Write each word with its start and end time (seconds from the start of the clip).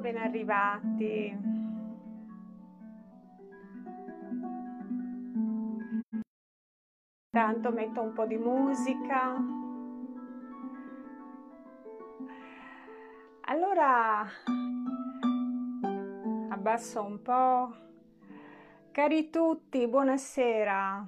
Ben 0.00 0.18
arrivati. 0.18 1.36
Intanto 7.30 7.70
metto 7.70 8.02
un 8.02 8.12
po' 8.12 8.26
di 8.26 8.36
musica. 8.36 9.34
Allora 13.42 14.26
abbasso 16.50 17.02
un 17.02 17.22
po'. 17.22 17.74
Cari 18.92 19.30
tutti, 19.30 19.86
buonasera. 19.86 21.04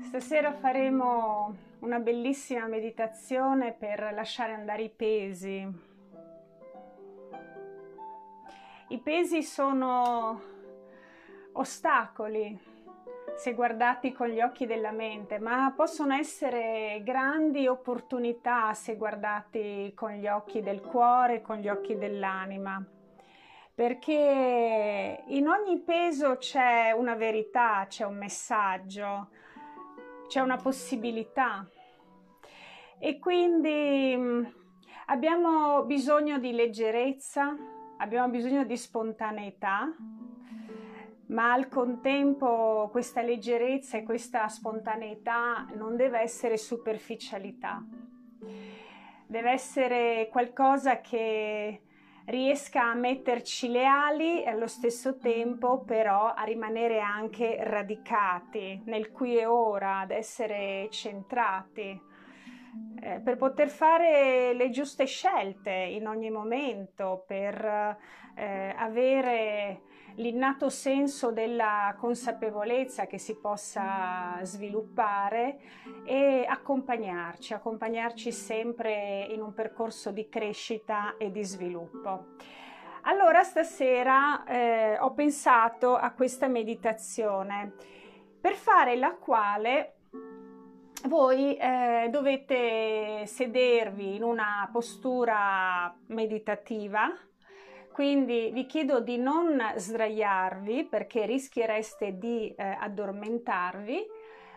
Stasera 0.00 0.52
faremo 0.52 1.56
una 1.80 1.98
bellissima 1.98 2.66
meditazione 2.66 3.72
per 3.72 4.12
lasciare 4.14 4.52
andare 4.52 4.82
i 4.82 4.90
pesi. 4.90 5.93
I 8.88 8.98
pesi 8.98 9.42
sono 9.42 10.40
ostacoli 11.52 12.72
se 13.34 13.54
guardati 13.54 14.12
con 14.12 14.28
gli 14.28 14.40
occhi 14.40 14.66
della 14.66 14.92
mente, 14.92 15.38
ma 15.38 15.72
possono 15.74 16.14
essere 16.14 17.00
grandi 17.02 17.66
opportunità 17.66 18.74
se 18.74 18.96
guardati 18.96 19.92
con 19.94 20.12
gli 20.12 20.28
occhi 20.28 20.60
del 20.60 20.82
cuore, 20.82 21.40
con 21.40 21.56
gli 21.56 21.68
occhi 21.68 21.96
dell'anima. 21.96 22.84
Perché 23.74 25.24
in 25.26 25.48
ogni 25.48 25.80
peso 25.80 26.36
c'è 26.36 26.92
una 26.92 27.14
verità, 27.14 27.86
c'è 27.88 28.04
un 28.04 28.16
messaggio, 28.16 29.30
c'è 30.28 30.40
una 30.40 30.58
possibilità. 30.58 31.66
E 33.00 33.18
quindi 33.18 34.14
mm, 34.16 34.44
abbiamo 35.06 35.82
bisogno 35.84 36.38
di 36.38 36.52
leggerezza, 36.52 37.73
abbiamo 38.04 38.28
bisogno 38.28 38.64
di 38.64 38.76
spontaneità 38.76 39.90
ma 41.28 41.52
al 41.54 41.68
contempo 41.68 42.88
questa 42.92 43.22
leggerezza 43.22 43.96
e 43.96 44.02
questa 44.02 44.46
spontaneità 44.46 45.66
non 45.74 45.96
deve 45.96 46.20
essere 46.20 46.58
superficialità, 46.58 47.82
deve 49.26 49.50
essere 49.50 50.28
qualcosa 50.30 51.00
che 51.00 51.80
riesca 52.26 52.90
a 52.90 52.94
metterci 52.94 53.68
le 53.68 53.86
ali 53.86 54.44
e 54.44 54.50
allo 54.50 54.66
stesso 54.66 55.16
tempo 55.16 55.80
però 55.80 56.34
a 56.34 56.44
rimanere 56.44 57.00
anche 57.00 57.56
radicati 57.58 58.82
nel 58.84 59.10
qui 59.10 59.38
e 59.38 59.46
ora, 59.46 60.00
ad 60.00 60.10
essere 60.10 60.88
centrati, 60.90 61.98
eh, 63.00 63.20
per 63.20 63.36
poter 63.36 63.68
fare 63.68 64.54
le 64.54 64.70
giuste 64.70 65.04
scelte 65.04 65.70
in 65.70 66.06
ogni 66.06 66.30
momento, 66.30 67.24
per 67.26 67.98
eh, 68.34 68.74
avere 68.76 69.82
l'innato 70.16 70.68
senso 70.68 71.32
della 71.32 71.94
consapevolezza 71.98 73.06
che 73.06 73.18
si 73.18 73.36
possa 73.38 74.38
sviluppare 74.42 75.58
e 76.04 76.44
accompagnarci, 76.48 77.52
accompagnarci 77.52 78.30
sempre 78.30 79.26
in 79.30 79.42
un 79.42 79.52
percorso 79.52 80.10
di 80.10 80.28
crescita 80.28 81.16
e 81.18 81.30
di 81.30 81.42
sviluppo. 81.42 82.26
Allora 83.02 83.42
stasera 83.42 84.44
eh, 84.44 84.98
ho 84.98 85.12
pensato 85.12 85.94
a 85.94 86.12
questa 86.12 86.48
meditazione 86.48 87.74
per 88.40 88.54
fare 88.54 88.96
la 88.96 89.14
quale 89.14 89.93
voi 91.04 91.56
eh, 91.56 92.08
dovete 92.10 93.26
sedervi 93.26 94.16
in 94.16 94.22
una 94.22 94.68
postura 94.72 95.94
meditativa 96.06 97.10
quindi 97.94 98.50
vi 98.52 98.66
chiedo 98.66 98.98
di 98.98 99.18
non 99.18 99.56
sdraiarvi 99.76 100.86
perché 100.86 101.26
rischiereste 101.26 102.18
di 102.18 102.52
eh, 102.52 102.76
addormentarvi, 102.80 104.04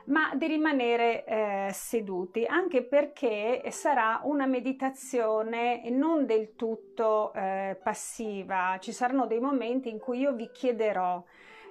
ma 0.05 0.33
di 0.33 0.47
rimanere 0.47 1.23
eh, 1.23 1.69
seduti, 1.71 2.45
anche 2.45 2.81
perché 2.81 3.61
sarà 3.69 4.21
una 4.23 4.47
meditazione 4.47 5.87
non 5.91 6.25
del 6.25 6.55
tutto 6.55 7.31
eh, 7.35 7.79
passiva. 7.83 8.77
Ci 8.79 8.91
saranno 8.91 9.27
dei 9.27 9.39
momenti 9.39 9.91
in 9.91 9.99
cui 9.99 10.17
io 10.21 10.33
vi 10.33 10.49
chiederò 10.51 11.23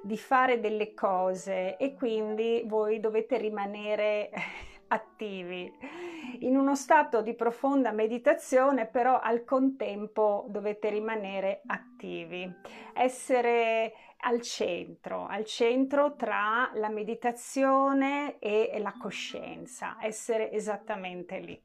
di 0.06 0.16
fare 0.16 0.60
delle 0.60 0.94
cose 0.94 1.76
e 1.76 1.94
quindi 1.94 2.62
voi 2.64 3.00
dovete 3.00 3.36
rimanere 3.36 4.30
attivi. 4.88 5.70
In 6.40 6.56
uno 6.56 6.76
stato 6.76 7.22
di 7.22 7.34
profonda 7.34 7.90
meditazione, 7.90 8.86
però 8.86 9.18
al 9.18 9.44
contempo 9.44 10.46
dovete 10.48 10.90
rimanere 10.90 11.62
attivi, 11.66 12.48
essere 12.94 13.92
al 14.18 14.40
centro, 14.40 15.26
al 15.26 15.44
centro 15.44 16.14
tra 16.14 16.70
la 16.74 16.88
meditazione 16.88 18.38
e 18.38 18.78
la 18.78 18.94
coscienza, 18.98 19.96
essere 20.00 20.52
esattamente 20.52 21.38
lì. 21.38 21.60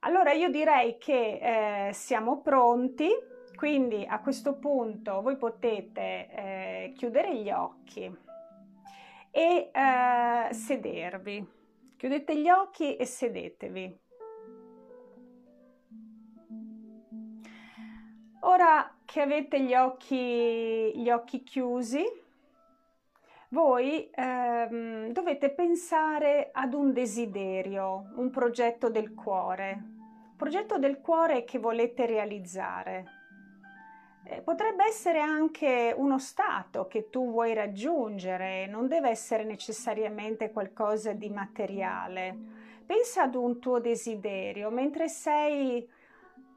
Allora 0.00 0.32
io 0.32 0.50
direi 0.50 0.98
che 0.98 1.88
eh, 1.88 1.92
siamo 1.92 2.40
pronti, 2.42 3.08
quindi 3.54 4.04
a 4.06 4.20
questo 4.20 4.54
punto 4.54 5.22
voi 5.22 5.36
potete 5.36 6.28
eh, 6.30 6.92
chiudere 6.96 7.36
gli 7.36 7.50
occhi 7.50 8.14
e 9.30 9.70
eh, 9.72 10.52
sedervi. 10.52 11.46
Chiudete 11.96 12.38
gli 12.38 12.48
occhi 12.48 12.96
e 12.96 13.04
sedetevi. 13.04 13.98
Ora 18.40 18.94
che 19.04 19.20
avete 19.22 19.60
gli 19.62 19.74
occhi, 19.74 20.92
gli 20.94 21.08
occhi 21.08 21.42
chiusi, 21.42 22.04
voi 23.48 24.10
ehm, 24.12 25.12
dovete 25.12 25.50
pensare 25.50 26.50
ad 26.52 26.74
un 26.74 26.92
desiderio, 26.92 28.12
un 28.16 28.30
progetto 28.30 28.90
del 28.90 29.14
cuore, 29.14 29.82
progetto 30.36 30.76
del 30.76 31.00
cuore 31.00 31.44
che 31.44 31.58
volete 31.58 32.04
realizzare. 32.04 33.13
Eh, 34.26 34.40
potrebbe 34.40 34.86
essere 34.86 35.20
anche 35.20 35.92
uno 35.94 36.18
stato 36.18 36.86
che 36.86 37.10
tu 37.10 37.30
vuoi 37.30 37.52
raggiungere, 37.52 38.66
non 38.66 38.88
deve 38.88 39.10
essere 39.10 39.44
necessariamente 39.44 40.50
qualcosa 40.50 41.12
di 41.12 41.28
materiale. 41.28 42.34
Pensa 42.86 43.24
ad 43.24 43.34
un 43.34 43.58
tuo 43.60 43.80
desiderio 43.80 44.70
mentre 44.70 45.08
sei 45.08 45.86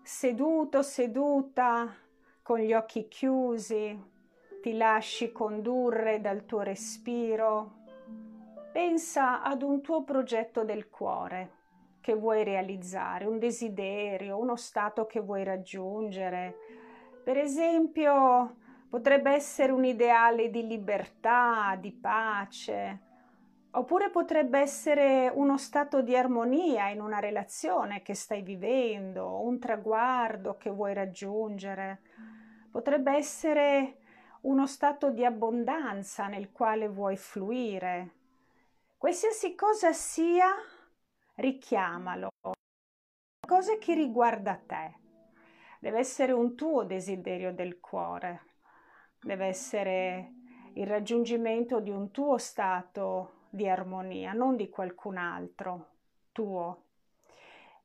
seduto, 0.02 0.82
seduta, 0.82 1.94
con 2.42 2.60
gli 2.60 2.74
occhi 2.74 3.10
chiusi, 3.10 4.02
ti 4.62 4.78
lasci 4.78 5.34
condurre 5.34 6.22
dal 6.22 6.46
tuo 6.46 6.62
respiro. 6.62 7.76
Pensa 8.72 9.42
ad 9.42 9.62
un 9.62 9.82
tuo 9.82 10.04
progetto 10.04 10.64
del 10.64 10.90
cuore 10.90 11.56
che 12.00 12.14
vuoi 12.16 12.46
realizzare, 12.46 13.26
un 13.26 13.40
desiderio, 13.40 14.38
uno 14.38 14.56
stato 14.56 15.06
che 15.06 15.20
vuoi 15.20 15.44
raggiungere 15.44 16.67
per 17.28 17.38
esempio, 17.38 18.56
potrebbe 18.88 19.32
essere 19.32 19.74
un 19.74 19.84
ideale 19.84 20.50
di 20.50 20.66
libertà, 20.66 21.76
di 21.78 21.92
pace, 21.92 23.00
oppure 23.72 24.10
potrebbe 24.10 24.60
essere 24.60 25.30
uno 25.36 25.58
stato 25.58 26.02
di 26.02 26.16
armonia 26.16 26.88
in 26.88 27.02
una 27.02 27.20
relazione 27.20 28.02
che 28.02 28.14
stai 28.14 28.44
vivendo, 28.44 29.42
un 29.42 29.60
traguardo 29.60 30.56
che 30.56 30.70
vuoi 30.70 30.94
raggiungere. 30.94 32.00
Potrebbe 32.72 33.12
essere 33.12 33.98
uno 34.44 34.66
stato 34.66 35.10
di 35.10 35.26
abbondanza 35.26 36.28
nel 36.28 36.54
quale 36.54 36.88
vuoi 36.88 37.18
fluire. 37.18 38.12
Qualsiasi 38.96 39.54
cosa 39.54 39.92
sia, 39.92 40.48
richiamalo. 41.36 42.30
Cosa 43.46 43.78
che 43.78 43.94
riguarda 43.96 44.58
te 44.66 45.06
deve 45.88 46.00
essere 46.00 46.34
un 46.34 46.54
tuo 46.54 46.84
desiderio 46.84 47.54
del 47.54 47.80
cuore, 47.80 48.42
deve 49.22 49.46
essere 49.46 50.34
il 50.74 50.86
raggiungimento 50.86 51.80
di 51.80 51.92
un 51.92 52.12
tuo 52.12 52.38
stato 52.38 53.46
di 53.50 53.70
armonia, 53.70 54.34
non 54.34 54.58
di 54.58 54.70
qualcun 54.70 55.16
altro, 55.16 55.92
tuo. 56.34 56.84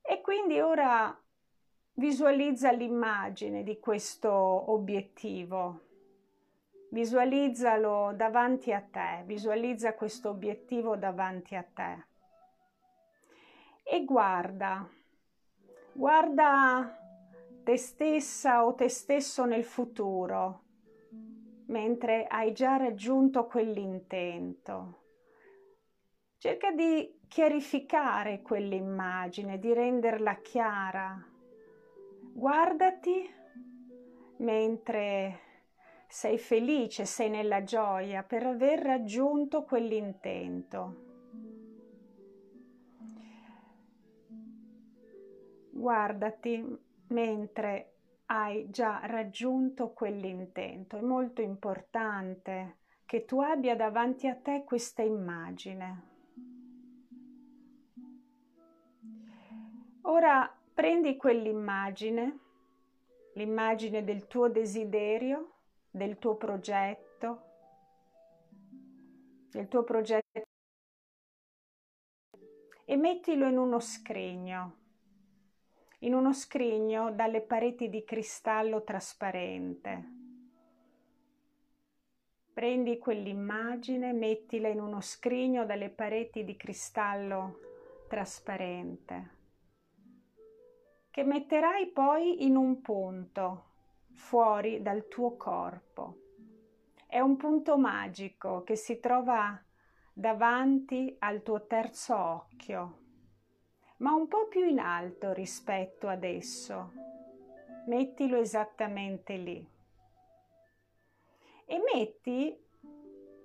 E 0.03 0.21
quindi 0.21 0.59
ora 0.59 1.17
visualizza 1.93 2.73
l'immagine 2.73 3.63
di 3.63 3.79
questo 3.79 4.33
obiettivo, 4.33 5.83
visualizzalo 6.91 8.15
davanti 8.17 8.73
a 8.73 8.81
te, 8.81 9.23
visualizza 9.27 9.95
questo 9.95 10.31
obiettivo 10.31 10.97
davanti 10.97 11.55
a 11.55 11.63
te. 11.63 12.05
E 13.85 14.05
guarda, 14.05 14.89
guarda 15.93 16.97
te 17.63 17.77
stessa 17.77 18.65
o 18.65 18.75
te 18.75 18.89
stesso 18.89 19.45
nel 19.45 19.65
futuro, 19.65 20.63
mentre 21.67 22.27
hai 22.27 22.53
già 22.53 22.77
raggiunto 22.77 23.47
quell'intento. 23.47 25.01
Cerca 26.39 26.73
di 26.73 27.21
chiarificare 27.29 28.43
quell'immagine, 28.43 29.59
di 29.59 29.73
renderla 29.73 30.35
chiara. 30.37 31.25
Guardati 32.35 33.31
mentre 34.39 35.39
sei 36.09 36.39
felice, 36.39 37.05
sei 37.05 37.31
nella 37.31 37.63
gioia 37.63 38.25
per 38.25 38.45
aver 38.45 38.81
raggiunto 38.81 39.63
quell'intento. 39.63 41.11
Guardati 45.71 46.91
mentre 47.13 47.93
hai 48.27 48.71
già 48.71 49.01
raggiunto 49.05 49.93
quell'intento. 49.93 50.97
È 50.97 51.01
molto 51.01 51.43
importante 51.43 52.79
che 53.05 53.25
tu 53.25 53.41
abbia 53.41 53.77
davanti 53.77 54.27
a 54.27 54.35
te 54.35 54.65
questa 54.65 55.03
immagine. 55.03 56.11
Ora 60.03 60.51
prendi 60.75 61.17
quell'immagine, 61.17 62.39
l'immagine 63.35 64.03
del 64.03 64.27
tuo 64.27 64.49
desiderio, 64.49 65.53
del 65.91 66.19
tuo 66.19 66.37
progetto, 66.37 67.43
del 69.51 69.69
tuo 69.69 69.85
progetto 69.85 70.43
e 72.85 72.97
mettilo 72.97 73.47
in 73.47 73.59
uno 73.59 73.79
scrigno, 73.79 74.82
in 76.03 76.15
uno 76.15 76.33
scrigno 76.33 77.11
dalle 77.13 77.41
pareti 77.41 77.89
di 77.89 78.05
cristallo 78.05 78.85
trasparente. 78.85 80.11
Prendi 82.53 82.99
quell'immagine, 82.99 84.13
mettila 84.13 84.69
in 84.69 84.81
uno 84.81 85.01
scrigno 85.01 85.65
dalle 85.65 85.89
pareti 85.89 86.45
di 86.45 86.55
cristallo 86.57 87.59
trasparente 88.09 89.41
che 91.13 91.25
metterai 91.25 91.89
poi 91.89 92.47
in 92.47 92.57
un 92.57 92.81
punto 92.81 93.65
fuori 94.15 94.81
dal 94.81 95.09
tuo 95.09 95.37
corpo. 95.37 96.17
È 97.07 97.21
un 97.21 97.37
punto 97.37 97.77
magico 97.77 98.63
che 98.63 98.77
si 98.77 98.99
trova 98.99 99.63
davanti 100.11 101.15
al 101.19 101.43
tuo 101.43 101.67
terzo 101.67 102.17
occhio, 102.17 103.02
ma 104.03 104.13
un 104.15 104.27
po' 104.27 104.49
più 104.49 104.65
in 104.65 104.81
alto 104.81 105.33
rispetto 105.33 106.09
ad 106.09 106.25
esso. 106.25 106.93
Mettilo 107.87 108.37
esattamente 108.37 109.37
lì. 109.37 109.67
E 111.65 111.83
metti 111.95 112.57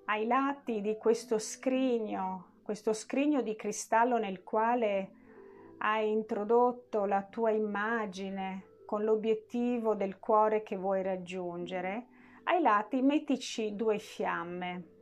ai 0.06 0.26
lati 0.26 0.82
di 0.82 0.98
questo 0.98 1.38
scrigno, 1.38 2.56
questo 2.64 2.94
scrigno 2.94 3.42
di 3.42 3.56
cristallo 3.56 4.18
nel 4.18 4.44
quale 4.44 5.12
hai 5.78 6.12
introdotto 6.12 7.06
la 7.06 7.24
tua 7.24 7.52
immagine 7.52 8.82
con 8.86 9.04
l'obiettivo 9.04 9.94
del 9.94 10.18
cuore 10.18 10.64
che 10.64 10.76
vuoi 10.76 11.04
raggiungere, 11.04 12.08
ai 12.44 12.62
lati 12.62 13.02
mettici 13.02 13.76
due 13.76 14.00
fiamme. 14.00 14.97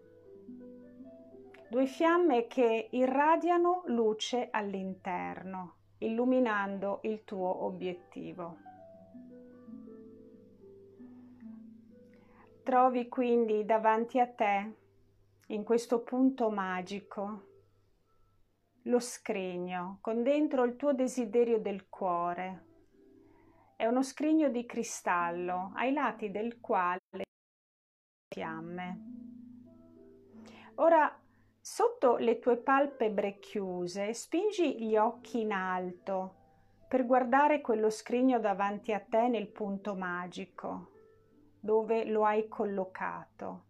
Due 1.75 1.87
fiamme 1.87 2.47
che 2.47 2.87
irradiano 2.91 3.83
luce 3.87 4.47
all'interno, 4.49 5.75
illuminando 5.97 7.01
il 7.03 7.25
tuo 7.25 7.65
obiettivo. 7.65 8.57
Trovi 12.63 13.09
quindi 13.09 13.65
davanti 13.65 14.21
a 14.21 14.27
te, 14.31 14.73
in 15.47 15.65
questo 15.65 15.99
punto 15.99 16.49
magico, 16.49 17.47
lo 18.83 18.99
scrigno 19.01 19.97
con 19.99 20.23
dentro 20.23 20.63
il 20.63 20.77
tuo 20.77 20.93
desiderio 20.93 21.59
del 21.59 21.89
cuore. 21.89 22.65
È 23.75 23.85
uno 23.85 24.01
scrigno 24.01 24.47
di 24.47 24.65
cristallo 24.65 25.73
ai 25.75 25.91
lati 25.91 26.31
del 26.31 26.61
quale 26.61 27.01
fiamme. 28.33 29.23
Ora, 30.75 31.19
sotto 31.67 32.17
le 32.17 32.37
tue 32.37 32.57
palpebre 32.57 33.39
chiuse, 33.39 34.13
spingi 34.13 34.83
gli 34.83 34.95
occhi 34.95 35.41
in 35.41 35.51
alto 35.51 36.35
per 36.87 37.07
guardare 37.07 37.59
quello 37.61 37.89
scrigno 37.89 38.39
davanti 38.39 38.93
a 38.93 38.99
te 38.99 39.27
nel 39.29 39.47
punto 39.47 39.95
magico, 39.95 40.91
dove 41.59 42.05
lo 42.05 42.23
hai 42.23 42.47
collocato. 42.47 43.63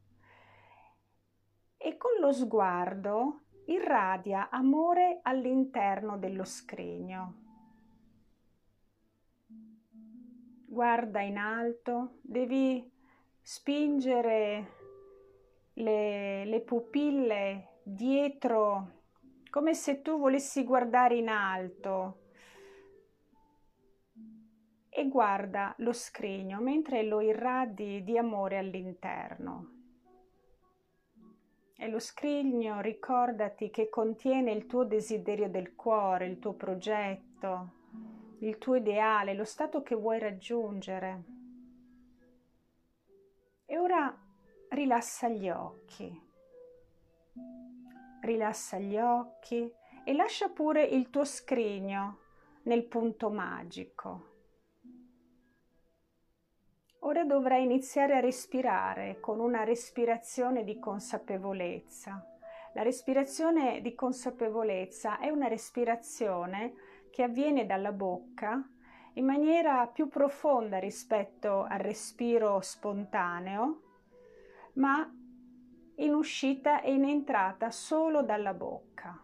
E 1.77 1.95
con 1.95 2.19
lo 2.19 2.33
sguardo 2.33 3.43
irradia 3.67 4.49
amore 4.49 5.19
all'interno 5.21 6.17
dello 6.17 6.43
scrigno. 6.43 7.35
Guarda 10.65 11.21
in 11.21 11.37
alto, 11.37 12.17
devi 12.23 12.91
spingere 13.41 14.71
le, 15.75 16.43
le 16.43 16.59
pupille 16.59 17.69
dietro 17.87 19.03
come 19.51 19.75
se 19.75 20.01
tu 20.01 20.17
volessi 20.17 20.63
guardare 20.63 21.17
in 21.17 21.29
alto 21.29 22.21
e 24.89 25.07
guarda 25.07 25.75
lo 25.77 25.93
scrigno 25.93 26.59
mentre 26.61 27.03
lo 27.03 27.21
irradi 27.21 28.03
di 28.03 28.17
amore 28.17 28.57
all'interno. 28.57 29.73
E 31.77 31.87
lo 31.87 31.99
scrigno, 31.99 32.81
ricordati 32.81 33.69
che 33.69 33.89
contiene 33.89 34.51
il 34.51 34.65
tuo 34.65 34.83
desiderio 34.83 35.49
del 35.49 35.75
cuore, 35.75 36.25
il 36.25 36.39
tuo 36.39 36.53
progetto, 36.53 37.73
il 38.39 38.57
tuo 38.57 38.75
ideale, 38.75 39.35
lo 39.35 39.43
stato 39.43 39.83
che 39.83 39.93
vuoi 39.93 40.17
raggiungere. 40.17 41.23
E 43.65 43.77
ora 43.77 44.17
rilassa 44.69 45.27
gli 45.27 45.49
occhi. 45.49 46.23
Rilassa 48.25 48.77
gli 48.77 48.97
occhi 48.97 49.71
e 50.03 50.13
lascia 50.13 50.49
pure 50.49 50.83
il 50.83 51.09
tuo 51.09 51.23
scrigno 51.23 52.19
nel 52.63 52.83
punto 52.85 53.29
magico. 53.29 54.33
Ora 56.99 57.23
dovrai 57.23 57.63
iniziare 57.63 58.15
a 58.15 58.19
respirare 58.19 59.19
con 59.19 59.39
una 59.39 59.63
respirazione 59.63 60.63
di 60.63 60.79
consapevolezza. 60.79 62.25
La 62.73 62.81
respirazione 62.81 63.79
di 63.81 63.93
consapevolezza 63.93 65.19
è 65.19 65.29
una 65.29 65.47
respirazione 65.47 66.73
che 67.11 67.23
avviene 67.23 67.65
dalla 67.65 67.91
bocca 67.91 68.61
in 69.13 69.25
maniera 69.25 69.87
più 69.87 70.09
profonda 70.09 70.77
rispetto 70.79 71.63
al 71.63 71.79
respiro 71.79 72.59
spontaneo, 72.59 73.81
ma 74.73 75.09
in 75.95 76.13
uscita 76.13 76.81
e 76.81 76.93
in 76.93 77.05
entrata 77.05 77.71
solo 77.71 78.23
dalla 78.23 78.53
bocca. 78.53 79.19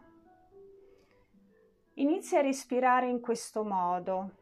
Inizia 1.96 2.40
a 2.40 2.44
respirare 2.44 3.08
in 3.08 3.20
questo 3.20 3.63
modo 3.63 4.38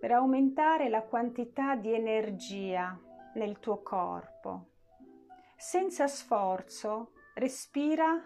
per 0.00 0.12
aumentare 0.12 0.88
la 0.88 1.02
quantità 1.02 1.76
di 1.76 1.92
energia 1.92 2.98
nel 3.34 3.58
tuo 3.60 3.82
corpo. 3.82 4.66
Senza 5.56 6.06
sforzo, 6.06 7.12
respira 7.34 8.22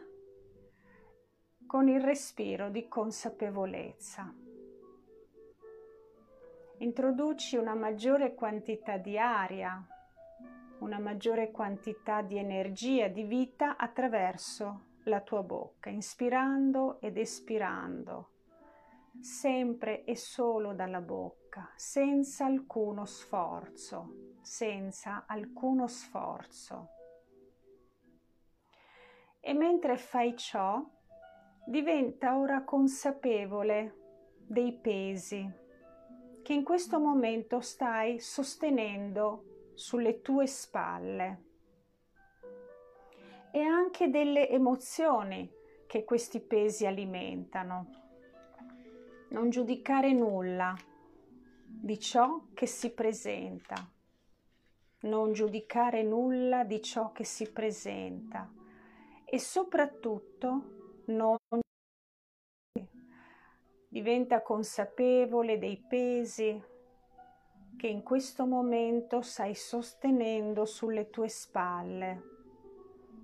con 1.67 1.89
il 1.89 2.01
respiro 2.01 2.71
di 2.71 2.89
consapevolezza. 2.89 4.35
Introduci 6.79 7.57
una 7.57 7.75
maggiore 7.75 8.35
quantità 8.35 8.97
di 8.97 9.19
aria, 9.19 9.87
una 10.81 10.99
maggiore 10.99 11.51
quantità 11.51 12.23
di 12.23 12.37
energia, 12.37 13.09
di 13.09 13.25
vita 13.25 13.77
attraverso 13.77 14.89
la 15.05 15.21
tua 15.21 15.43
bocca, 15.43 15.89
inspirando 15.89 17.01
ed 17.01 17.17
espirando, 17.17 18.31
sempre 19.21 20.05
e 20.05 20.17
solo 20.17 20.75
dalla 20.75 21.01
bocca 21.01 21.71
senza 21.77 22.45
alcuno 22.45 23.05
sforzo, 23.07 24.37
senza 24.41 25.25
alcuno 25.27 25.87
sforzo. 25.87 26.89
E 29.41 29.55
mentre 29.55 29.97
fai 29.97 30.37
ciò, 30.37 30.83
diventa 31.67 32.37
ora 32.37 32.63
consapevole 32.63 33.97
dei 34.47 34.73
pesi 34.73 35.59
che 36.43 36.53
in 36.53 36.65
questo 36.65 36.99
momento 36.99 37.61
stai 37.61 38.19
sostenendo 38.19 39.50
sulle 39.81 40.21
tue 40.21 40.47
spalle. 40.47 41.45
E 43.51 43.63
anche 43.63 44.11
delle 44.11 44.49
emozioni 44.51 45.51
che 45.87 46.05
questi 46.05 46.39
pesi 46.41 46.85
alimentano. 46.85 47.91
Non 49.31 49.49
giudicare 49.49 50.13
nulla, 50.13 50.77
di 51.65 51.99
ciò 51.99 52.49
che 52.53 52.67
si 52.67 52.91
presenta, 52.93 53.75
non 55.01 55.33
giudicare 55.33 56.03
nulla 56.03 56.63
di 56.65 56.83
ciò 56.83 57.11
che 57.13 57.25
si 57.25 57.51
presenta. 57.51 58.53
E 59.25 59.39
soprattutto 59.39 61.05
non 61.07 61.37
diventa 63.89 64.43
consapevole 64.43 65.59
dei 65.59 65.79
pesi 65.79 66.70
che 67.81 67.87
in 67.87 68.03
questo 68.03 68.45
momento 68.45 69.23
stai 69.23 69.55
sostenendo 69.55 70.67
sulle 70.67 71.09
tue 71.09 71.31
spalle, 71.31 72.23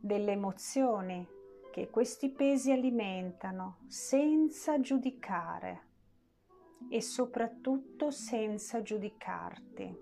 delle 0.01 0.33
emozioni 0.33 1.29
che 1.71 1.91
questi 1.91 2.31
pesi 2.31 2.73
alimentano 2.73 3.81
senza 3.87 4.81
giudicare 4.81 5.89
e 6.89 7.03
soprattutto 7.03 8.11
senza 8.11 8.81
giudicarti. 8.81 9.95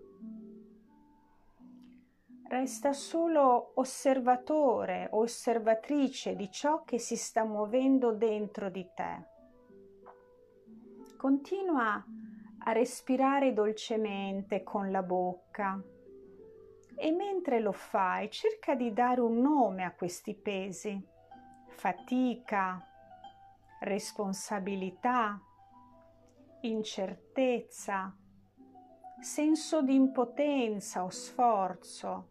Resta 2.46 2.92
solo 2.92 3.73
osservatore 3.75 5.08
o 5.11 5.23
osservatrice 5.23 6.37
di 6.37 6.49
ciò 6.52 6.84
che 6.84 7.00
si 7.00 7.16
sta 7.16 7.42
muovendo 7.42 8.12
dentro 8.12 8.70
di 8.70 8.88
te. 8.94 9.26
Continua 11.16 11.94
a 11.94 12.24
respirare 12.73 13.52
dolcemente 13.52 14.62
con 14.62 14.90
la 14.90 15.02
bocca 15.02 15.83
e 16.97 17.11
mentre 17.11 17.61
lo 17.61 17.73
fai 17.73 18.30
cerca 18.30 18.75
di 18.75 18.92
dare 18.92 19.21
un 19.21 19.40
nome 19.40 19.85
a 19.85 19.92
questi 19.92 20.35
pesi. 20.35 20.99
Fatica, 21.68 22.80
responsabilità, 23.80 25.40
incertezza, 26.62 28.16
senso 29.21 29.83
di 29.83 29.94
impotenza 29.94 31.04
o 31.04 31.11
sforzo. 31.11 32.28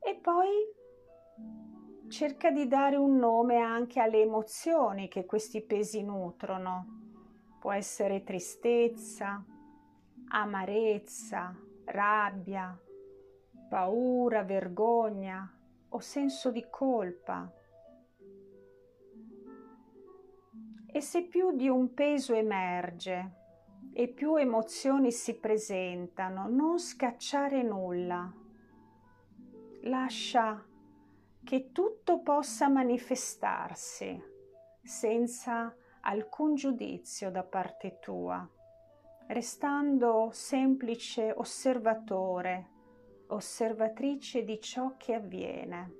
E 0.00 0.14
poi 0.16 0.48
cerca 2.08 2.50
di 2.50 2.66
dare 2.66 2.96
un 2.96 3.16
nome 3.16 3.58
anche 3.58 4.00
alle 4.00 4.22
emozioni 4.22 5.08
che 5.08 5.26
questi 5.26 5.60
pesi 5.60 6.02
nutrono 6.02 6.97
Può 7.68 7.76
essere 7.76 8.22
tristezza, 8.22 9.44
amarezza, 10.28 11.54
rabbia, 11.84 12.74
paura, 13.68 14.42
vergogna 14.42 15.54
o 15.90 15.98
senso 15.98 16.50
di 16.50 16.64
colpa. 16.70 17.52
E 20.86 21.00
se 21.02 21.24
più 21.24 21.54
di 21.54 21.68
un 21.68 21.92
peso 21.92 22.32
emerge 22.32 23.32
e 23.92 24.08
più 24.08 24.36
emozioni 24.36 25.12
si 25.12 25.34
presentano, 25.34 26.48
non 26.48 26.78
scacciare 26.78 27.62
nulla. 27.62 28.32
Lascia 29.82 30.66
che 31.44 31.70
tutto 31.72 32.20
possa 32.20 32.68
manifestarsi 32.68 34.18
senza 34.82 35.76
alcun 36.02 36.54
giudizio 36.54 37.30
da 37.30 37.42
parte 37.42 37.98
tua, 37.98 38.48
restando 39.28 40.30
semplice 40.32 41.32
osservatore, 41.34 42.70
osservatrice 43.28 44.44
di 44.44 44.60
ciò 44.60 44.94
che 44.96 45.14
avviene. 45.14 45.92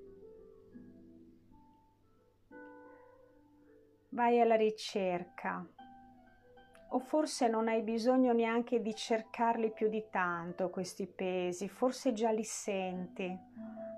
Vai 4.11 4.40
alla 4.40 4.57
ricerca. 4.57 5.67
O 6.93 6.99
forse 7.00 7.49
non 7.49 7.69
hai 7.69 7.83
bisogno 7.83 8.33
neanche 8.33 8.81
di 8.81 8.95
cercarli 8.95 9.73
più 9.73 9.88
di 9.90 10.07
tanto 10.11 10.71
questi 10.71 11.07
pesi, 11.07 11.69
forse 11.69 12.12
già 12.12 12.31
li 12.31 12.45
senti 12.45 13.38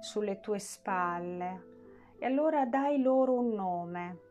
sulle 0.00 0.40
tue 0.40 0.58
spalle. 0.58 1.68
E 2.18 2.26
allora 2.26 2.66
dai 2.66 3.00
loro 3.00 3.34
un 3.34 3.54
nome 3.54 4.29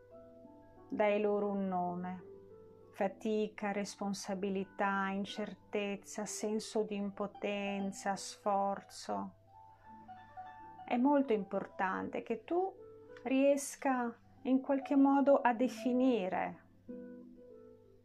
dai 0.90 1.20
loro 1.20 1.48
un 1.48 1.68
nome. 1.68 2.24
Fatica, 2.90 3.72
responsabilità, 3.72 5.08
incertezza, 5.10 6.26
senso 6.26 6.82
di 6.82 6.96
impotenza, 6.96 8.16
sforzo. 8.16 9.34
È 10.84 10.96
molto 10.96 11.32
importante 11.32 12.22
che 12.22 12.44
tu 12.44 12.70
riesca 13.22 14.14
in 14.42 14.60
qualche 14.60 14.96
modo 14.96 15.40
a 15.40 15.54
definire 15.54 16.68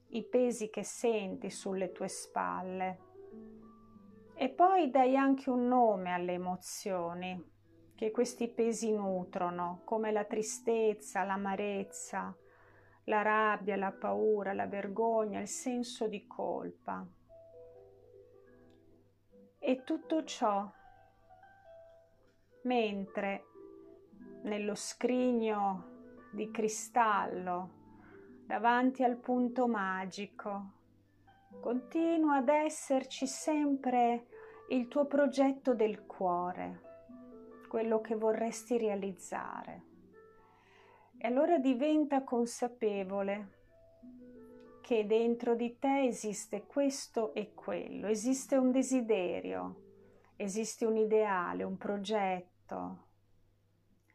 i 0.10 0.24
pesi 0.24 0.70
che 0.70 0.84
senti 0.84 1.50
sulle 1.50 1.92
tue 1.92 2.08
spalle 2.08 3.00
e 4.36 4.50
poi 4.50 4.92
dai 4.92 5.18
anche 5.18 5.50
un 5.50 5.68
nome 5.68 6.12
alle 6.12 6.34
emozioni 6.34 7.54
che 7.96 8.12
questi 8.12 8.50
pesi 8.50 8.92
nutrono, 8.92 9.82
come 9.86 10.12
la 10.12 10.26
tristezza, 10.26 11.24
l'amarezza, 11.24 12.36
la 13.06 13.22
rabbia, 13.22 13.76
la 13.76 13.92
paura, 13.92 14.54
la 14.54 14.68
vergogna, 14.68 15.40
il 15.40 15.48
senso 15.48 16.08
di 16.08 16.26
colpa. 16.28 17.06
E 19.60 19.84
tutto 19.84 20.24
ciò 20.24 20.72
mentre 22.64 23.46
nello 24.44 24.76
scrigno 24.76 25.94
di 26.32 26.52
cristallo 26.52 27.84
davanti 28.46 29.04
al 29.04 29.18
punto 29.18 29.68
magico 29.68 30.74
continua 31.62 32.38
ad 32.38 32.50
esserci 32.50 33.26
sempre 33.26 34.28
il 34.70 34.88
tuo 34.88 35.06
progetto 35.06 35.74
del 35.74 36.06
cuore, 36.06 36.82
quello 37.68 38.02
che 38.02 38.16
vorresti 38.16 38.78
realizzare. 38.78 39.95
E 41.26 41.28
allora 41.28 41.58
diventa 41.58 42.24
consapevole 42.24 43.54
che 44.82 45.08
dentro 45.08 45.56
di 45.56 45.80
te 45.80 46.06
esiste 46.06 46.68
questo 46.68 47.34
e 47.34 47.56
quello, 47.56 48.06
esiste 48.06 48.58
un 48.58 48.70
desiderio, 48.70 50.34
esiste 50.36 50.86
un 50.86 50.98
ideale, 50.98 51.64
un 51.64 51.78
progetto, 51.78 53.08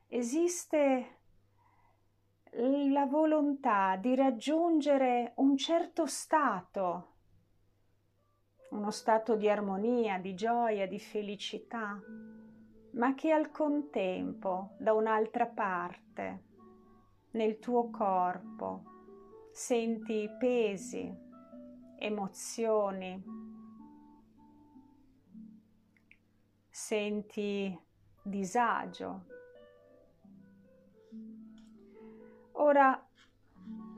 esiste 0.07 1.19
la 2.53 3.07
volontà 3.07 3.97
di 3.97 4.15
raggiungere 4.15 5.33
un 5.39 5.57
certo 5.57 6.07
stato, 6.07 7.15
uno 8.71 8.93
stato 8.93 9.35
di 9.35 9.49
armonia, 9.49 10.21
di 10.21 10.37
gioia, 10.37 10.87
di 10.87 11.01
felicità, 11.01 12.01
ma 12.93 13.15
che 13.15 13.33
al 13.33 13.51
contempo, 13.51 14.77
da 14.79 14.93
un'altra 14.93 15.47
parte, 15.47 16.45
nel 17.33 17.59
tuo 17.59 17.91
corpo, 17.91 18.83
senti 19.53 20.29
pesi, 20.39 21.13
emozioni, 21.99 23.23
senti 26.69 27.79
disagio. 28.23 29.25
Ora, 32.53 33.07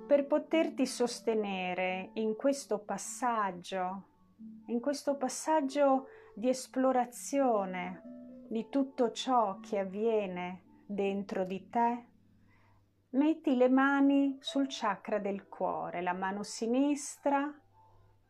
per 0.07 0.27
poterti 0.27 0.87
sostenere 0.87 2.11
in 2.15 2.37
questo 2.37 2.79
passaggio, 2.79 4.09
in 4.67 4.81
questo 4.81 5.17
passaggio 5.17 6.09
di 6.35 6.49
esplorazione 6.49 8.03
di 8.49 8.69
tutto 8.69 9.11
ciò 9.11 9.59
che 9.61 9.79
avviene 9.79 10.65
dentro 10.85 11.45
di 11.45 11.69
te, 11.71 12.07
metti 13.13 13.57
le 13.57 13.69
mani 13.69 14.39
sul 14.41 14.67
chakra 14.69 15.19
del 15.19 15.49
cuore, 15.49 16.01
la 16.01 16.15
mano 16.15 16.43
sinistra 16.43 17.53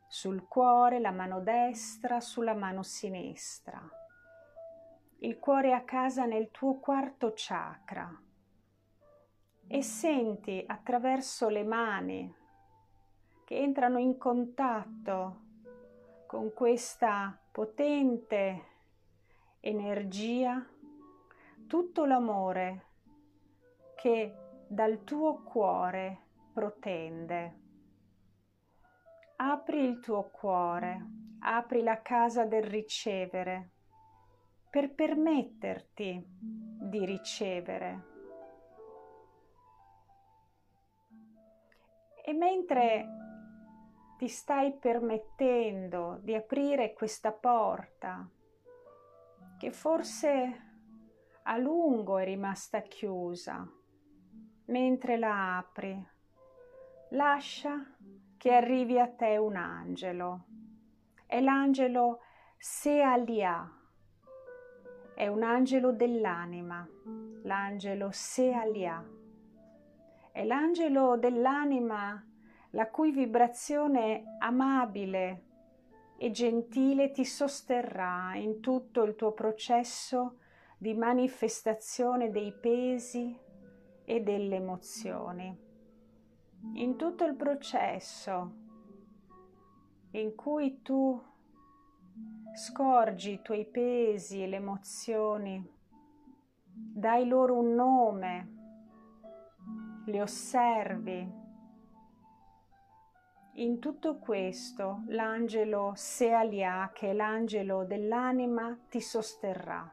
sul 0.07 0.45
cuore, 0.47 0.99
la 0.99 1.11
mano 1.11 1.39
destra 1.39 2.19
sulla 2.19 2.53
mano 2.53 2.83
sinistra. 2.83 3.81
Il 5.19 5.39
cuore 5.39 5.73
a 5.73 5.83
casa 5.83 6.25
nel 6.25 6.51
tuo 6.51 6.79
quarto 6.79 7.31
chakra 7.33 8.13
e 9.67 9.81
senti 9.81 10.63
attraverso 10.67 11.47
le 11.47 11.63
mani 11.63 12.35
che 13.45 13.57
entrano 13.57 13.99
in 13.99 14.17
contatto 14.17 15.41
con 16.27 16.51
questa 16.53 17.37
potente 17.51 18.65
energia 19.61 20.65
tutto 21.67 22.05
l'amore 22.05 22.85
che 23.95 24.42
dal 24.73 25.03
tuo 25.03 25.43
cuore 25.43 26.21
protende. 26.51 27.59
Apri 29.35 29.83
il 29.83 29.99
tuo 29.99 30.31
cuore, 30.31 31.05
apri 31.41 31.83
la 31.83 32.01
casa 32.01 32.45
del 32.45 32.63
ricevere 32.63 33.69
per 34.71 34.95
permetterti 34.95 36.25
di 36.27 37.05
ricevere. 37.05 38.03
E 42.25 42.33
mentre 42.33 43.07
ti 44.17 44.27
stai 44.27 44.75
permettendo 44.79 46.17
di 46.19 46.33
aprire 46.33 46.93
questa 46.93 47.31
porta, 47.31 48.27
che 49.59 49.71
forse 49.71 50.71
a 51.43 51.57
lungo 51.57 52.17
è 52.17 52.23
rimasta 52.23 52.81
chiusa, 52.81 53.69
mentre 54.65 55.17
la 55.17 55.57
apri, 55.57 56.07
lascia 57.09 57.85
che 58.37 58.53
arrivi 58.53 58.99
a 58.99 59.07
te 59.07 59.37
un 59.37 59.55
angelo. 59.55 60.45
è 61.25 61.41
l'angelo 61.41 62.19
Sealia, 62.57 63.69
è 65.15 65.27
un 65.27 65.43
angelo 65.43 65.91
dell'anima, 65.91 66.87
l'angelo 67.43 68.09
Sealia. 68.11 69.03
È 70.31 70.43
l'angelo 70.43 71.17
dell'anima 71.17 72.23
la 72.71 72.89
cui 72.89 73.11
vibrazione 73.11 74.37
amabile 74.39 75.43
e 76.17 76.31
gentile 76.31 77.11
ti 77.11 77.25
sosterrà 77.25 78.33
in 78.35 78.59
tutto 78.59 79.03
il 79.03 79.15
tuo 79.15 79.33
processo 79.33 80.37
di 80.77 80.95
manifestazione 80.95 82.31
dei 82.31 82.51
pesi 82.51 83.39
e 84.05 84.21
delle 84.21 84.55
emozioni. 84.55 85.57
In 86.73 86.95
tutto 86.95 87.25
il 87.25 87.35
processo 87.35 88.61
in 90.11 90.35
cui 90.35 90.81
tu 90.81 91.21
scorgi 92.53 93.33
i 93.33 93.41
tuoi 93.41 93.65
pesi 93.65 94.43
e 94.43 94.47
le 94.47 94.57
emozioni, 94.57 95.71
dai 96.73 97.27
loro 97.27 97.57
un 97.57 97.73
nome, 97.73 98.53
li 100.05 100.19
osservi. 100.19 101.41
In 103.55 103.79
tutto 103.79 104.17
questo 104.17 105.03
l'angelo 105.07 105.93
Sealia, 105.95 106.91
che 106.93 107.11
è 107.11 107.13
l'angelo 107.13 107.85
dell'anima, 107.85 108.77
ti 108.89 108.99
sosterrà. 108.99 109.91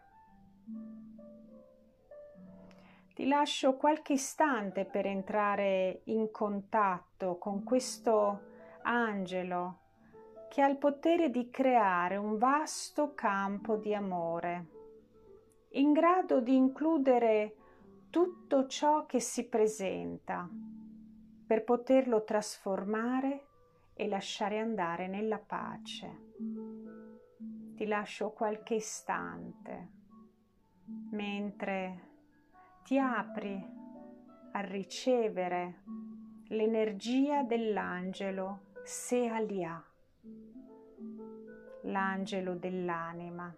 Ti 3.20 3.28
lascio 3.28 3.76
qualche 3.76 4.14
istante 4.14 4.86
per 4.86 5.04
entrare 5.04 6.00
in 6.04 6.30
contatto 6.30 7.36
con 7.36 7.64
questo 7.64 8.44
angelo 8.84 9.80
che 10.48 10.62
ha 10.62 10.66
il 10.66 10.78
potere 10.78 11.28
di 11.28 11.50
creare 11.50 12.16
un 12.16 12.38
vasto 12.38 13.12
campo 13.12 13.76
di 13.76 13.94
amore, 13.94 14.68
in 15.72 15.92
grado 15.92 16.40
di 16.40 16.56
includere 16.56 17.56
tutto 18.08 18.66
ciò 18.66 19.04
che 19.04 19.20
si 19.20 19.46
presenta, 19.48 20.48
per 21.46 21.62
poterlo 21.62 22.24
trasformare 22.24 23.48
e 23.92 24.08
lasciare 24.08 24.58
andare 24.58 25.08
nella 25.08 25.38
pace. 25.38 26.32
Ti 27.74 27.84
lascio 27.84 28.30
qualche 28.30 28.76
istante 28.76 29.88
mentre 31.10 32.08
ti 32.90 32.98
apri 32.98 33.64
a 34.50 34.60
ricevere 34.62 35.82
l'energia 36.48 37.44
dell'angelo 37.44 38.72
Sealia 38.82 39.80
l'angelo 41.82 42.56
dell'anima 42.56 43.54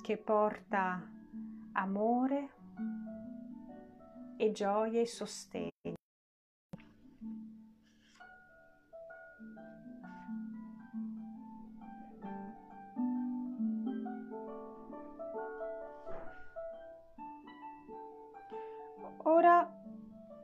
che 0.00 0.16
porta 0.18 1.04
amore 1.72 2.50
e 4.36 4.52
gioia 4.52 5.00
e 5.00 5.06
sostegno. 5.06 5.71
Ora 19.32 19.66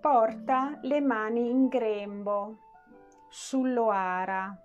porta 0.00 0.78
le 0.80 1.00
mani 1.02 1.50
in 1.50 1.68
grembo 1.68 2.56
sull'oara 3.28 4.58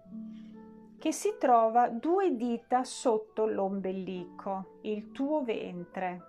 che 0.98 1.12
si 1.12 1.36
trova 1.38 1.90
due 1.90 2.34
dita 2.34 2.86
sotto 2.86 3.46
l'ombelico, 3.46 4.80
il 4.84 5.12
tuo 5.12 5.44
ventre, 5.44 6.22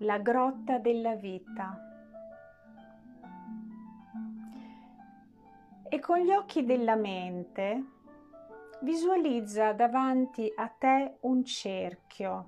la 0.00 0.18
grotta 0.18 0.76
della 0.76 1.14
vita. 1.14 1.74
E 5.88 5.98
con 6.00 6.18
gli 6.18 6.32
occhi 6.32 6.66
della 6.66 6.96
mente 6.96 7.84
visualizza 8.82 9.72
davanti 9.72 10.52
a 10.54 10.68
te 10.68 11.16
un 11.20 11.42
cerchio, 11.42 12.46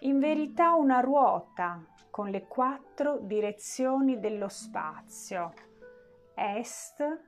in 0.00 0.18
verità 0.18 0.74
una 0.74 1.00
ruota 1.00 1.96
con 2.18 2.30
le 2.30 2.48
quattro 2.48 3.18
direzioni 3.20 4.18
dello 4.18 4.48
spazio, 4.48 5.52
est, 6.34 7.20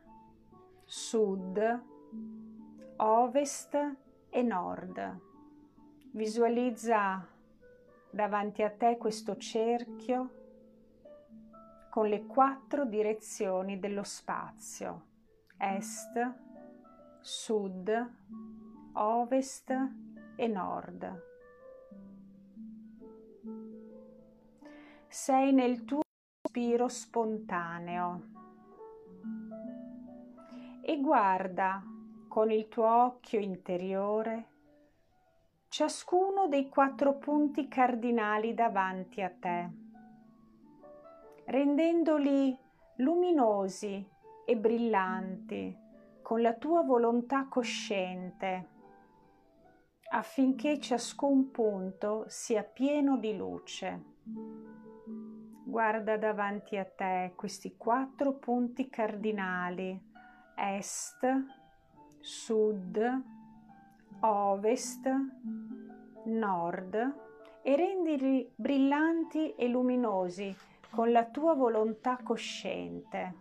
sud, 0.84 1.82
ovest 2.96 3.96
e 4.30 4.42
nord. 4.42 5.20
Visualizza 6.10 7.24
davanti 8.10 8.64
a 8.64 8.70
te 8.72 8.96
questo 8.96 9.36
cerchio 9.36 10.30
con 11.88 12.08
le 12.08 12.26
quattro 12.26 12.84
direzioni 12.84 13.78
dello 13.78 14.02
spazio, 14.02 15.06
est, 15.56 16.34
sud, 17.20 18.12
ovest 18.94 19.72
e 20.34 20.46
nord. 20.48 21.29
Sei 25.12 25.52
nel 25.52 25.84
tuo 25.84 26.02
respiro 26.40 26.86
spontaneo 26.86 28.28
e 30.82 31.00
guarda 31.00 31.82
con 32.28 32.52
il 32.52 32.68
tuo 32.68 32.86
occhio 33.06 33.40
interiore 33.40 34.46
ciascuno 35.66 36.46
dei 36.46 36.68
quattro 36.68 37.14
punti 37.14 37.66
cardinali 37.66 38.54
davanti 38.54 39.20
a 39.20 39.30
te, 39.30 39.70
rendendoli 41.46 42.56
luminosi 42.98 44.08
e 44.46 44.56
brillanti 44.56 45.76
con 46.22 46.40
la 46.40 46.54
tua 46.54 46.82
volontà 46.82 47.48
cosciente, 47.48 48.68
affinché 50.10 50.78
ciascun 50.78 51.50
punto 51.50 52.26
sia 52.28 52.62
pieno 52.62 53.16
di 53.16 53.36
luce. 53.36 54.04
Guarda 55.70 56.16
davanti 56.16 56.76
a 56.76 56.84
te 56.84 57.32
questi 57.36 57.76
quattro 57.76 58.32
punti 58.32 58.90
cardinali. 58.90 59.96
Est, 60.56 61.24
sud, 62.18 63.22
ovest, 64.18 65.08
nord. 66.24 67.14
E 67.62 67.76
rendili 67.76 68.50
brillanti 68.52 69.54
e 69.54 69.68
luminosi 69.68 70.52
con 70.90 71.12
la 71.12 71.24
tua 71.26 71.54
volontà 71.54 72.18
cosciente. 72.20 73.34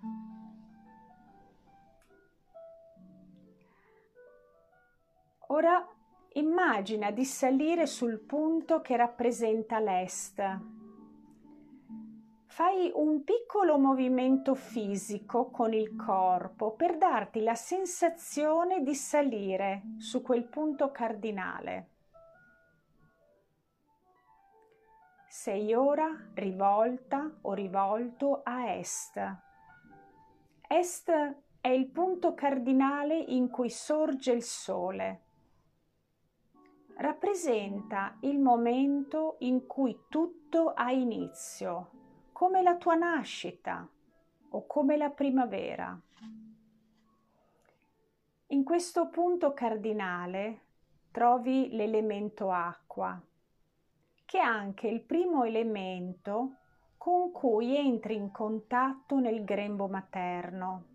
Ora 5.48 5.84
immagina 6.34 7.10
di 7.10 7.26
salire 7.26 7.88
sul 7.88 8.20
punto 8.20 8.82
che 8.82 8.96
rappresenta 8.96 9.80
l'est 9.80 10.78
fai 12.60 12.92
un 12.94 13.24
piccolo 13.24 13.78
movimento 13.78 14.54
fisico 14.54 15.50
con 15.50 15.72
il 15.72 15.96
corpo 15.96 16.74
per 16.74 16.98
darti 16.98 17.42
la 17.42 17.56
sensazione 17.56 18.84
di 18.84 18.96
salire 18.96 19.84
su 19.98 20.22
quel 20.22 20.44
punto 20.44 20.92
cardinale. 20.92 21.88
Sei 25.26 25.74
ora 25.74 26.10
rivolta 26.34 27.32
o 27.44 27.54
rivolto 27.54 28.42
a 28.44 28.74
est. 28.74 29.38
Est 30.68 31.38
è 31.62 31.70
il 31.70 31.88
punto 31.88 32.34
cardinale 32.34 33.16
in 33.16 33.50
cui 33.50 33.70
sorge 33.70 34.34
il 34.34 34.44
sole. 34.44 35.22
Rappresenta 36.98 38.18
il 38.24 38.38
momento 38.38 39.38
in 39.40 39.66
cui 39.66 39.98
tutto 40.10 40.74
ha 40.74 40.92
inizio 40.92 41.92
come 42.40 42.62
la 42.62 42.78
tua 42.78 42.96
nascita 42.96 43.86
o 44.52 44.66
come 44.66 44.96
la 44.96 45.10
primavera. 45.10 46.00
In 48.48 48.64
questo 48.64 49.10
punto 49.10 49.54
cardinale 49.54 50.62
trovi 51.12 51.76
l'elemento 51.76 52.50
acqua, 52.50 53.22
che 54.24 54.38
è 54.38 54.42
anche 54.42 54.88
il 54.88 55.02
primo 55.02 55.44
elemento 55.44 56.56
con 56.96 57.34
cui 57.34 57.76
entri 57.76 58.16
in 58.16 58.32
contatto 58.32 59.20
nel 59.20 59.44
grembo 59.44 59.90
materno. 59.90 60.86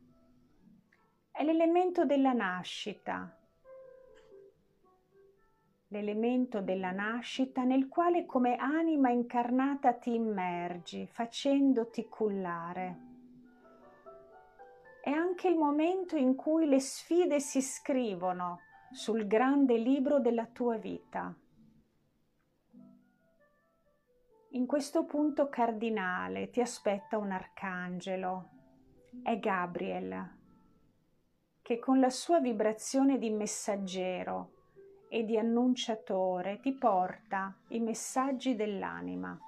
È 1.31 1.45
l'elemento 1.45 2.07
della 2.07 2.33
nascita, 2.33 3.39
l'elemento 5.95 6.61
della 6.61 6.91
nascita 6.91 7.63
nel 7.63 7.87
quale 7.87 8.27
come 8.27 8.57
anima 8.57 9.11
incarnata 9.11 9.93
ti 9.93 10.13
immergi 10.13 11.07
facendoti 11.07 12.09
cullare. 12.09 13.13
è 15.05 15.11
anche 15.11 15.49
il 15.49 15.57
momento 15.57 16.17
in 16.17 16.35
cui 16.35 16.67
le 16.67 16.81
sfide 16.81 17.39
si 17.39 17.61
scrivono 17.61 18.61
sul 18.91 19.27
grande 19.27 19.77
libro 19.77 20.19
della 20.19 20.47
tua 20.47 20.79
vita. 20.79 21.33
In 24.53 24.65
questo 24.67 25.05
punto 25.05 25.51
cardinale 25.51 26.49
ti 26.49 26.63
aspetta 26.63 27.19
un 27.19 27.33
arcangelo, 27.33 28.49
è 29.23 29.39
Gabriel, 29.39 30.39
che 31.61 31.79
con 31.79 32.01
la 32.01 32.11
sua 32.11 32.41
vibrazione 32.41 33.19
di 33.19 33.29
messaggero 33.29 34.54
e 35.15 35.25
di 35.25 35.39
annunciatore 35.39 36.59
ti 36.59 36.73
porta 36.73 37.57
i 37.69 37.79
messaggi 37.79 38.57
dell'anima. 38.57 39.39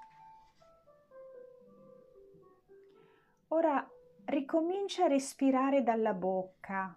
Ora 3.49 3.85
ricomincia 4.27 5.07
a 5.07 5.09
respirare 5.09 5.83
dalla 5.83 6.13
bocca. 6.13 6.97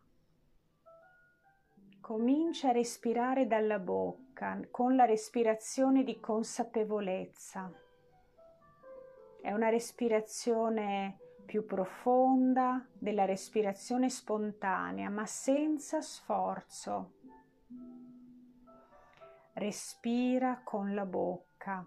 Comincia 1.99 2.69
a 2.69 2.73
respirare 2.73 3.47
dalla 3.47 3.79
bocca 3.79 4.59
con 4.69 4.95
la 4.95 5.05
respirazione 5.05 6.03
di 6.03 6.19
consapevolezza. 6.19 7.71
È 9.41 9.51
una 9.51 9.69
respirazione 9.69 11.17
più 11.43 11.65
profonda 11.65 12.85
della 12.93 13.25
respirazione 13.25 14.11
spontanea, 14.11 15.09
ma 15.09 15.25
senza 15.25 16.01
sforzo. 16.01 17.13
Respira 19.59 20.61
con 20.63 20.93
la 20.93 21.05
bocca 21.05 21.85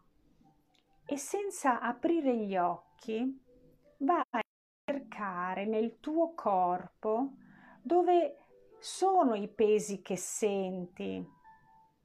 e 1.07 1.17
senza 1.17 1.81
aprire 1.81 2.37
gli 2.37 2.55
occhi 2.55 3.43
vai 3.97 4.23
a 4.29 4.41
cercare 4.85 5.65
nel 5.65 5.99
tuo 5.99 6.35
corpo 6.35 7.31
dove 7.81 8.37
sono 8.79 9.35
i 9.35 9.49
pesi 9.49 10.03
che 10.03 10.19
senti, 10.19 11.27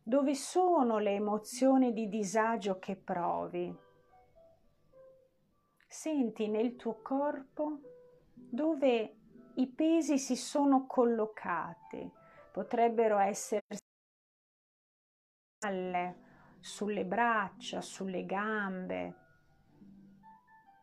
dove 0.02 0.36
sono 0.36 1.00
le 1.00 1.12
emozioni 1.12 1.92
di 1.92 2.08
disagio 2.08 2.80
che 2.80 2.96
provi 2.96 3.76
senti 5.86 6.48
nel 6.48 6.78
tuo 6.78 7.02
corpo 7.02 7.80
dove 8.34 9.16
i 9.56 9.68
pesi 9.68 10.18
si 10.18 10.38
sono 10.38 10.86
collocati. 10.86 12.10
Potrebbero 12.54 13.18
essere 13.18 13.64
sulle 16.60 17.06
braccia, 17.06 17.82
sulle 17.82 18.26
gambe, 18.26 19.16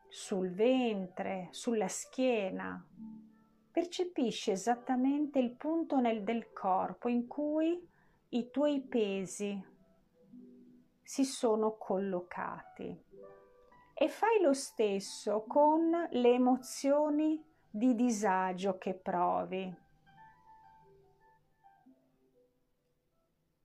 sul 0.09 0.51
ventre, 0.51 1.47
sulla 1.51 1.87
schiena. 1.87 2.85
Percepisci 3.71 4.51
esattamente 4.51 5.39
il 5.39 5.51
punto 5.51 5.99
nel 5.99 6.23
del 6.23 6.51
corpo 6.51 7.07
in 7.07 7.27
cui 7.27 7.87
i 8.29 8.49
tuoi 8.51 8.81
pesi 8.81 9.63
si 11.01 11.23
sono 11.23 11.77
collocati 11.77 13.03
e 13.93 14.09
fai 14.09 14.41
lo 14.41 14.53
stesso 14.53 15.43
con 15.47 15.89
le 16.09 16.33
emozioni 16.33 17.41
di 17.69 17.95
disagio 17.95 18.77
che 18.77 18.93
provi. 18.93 19.83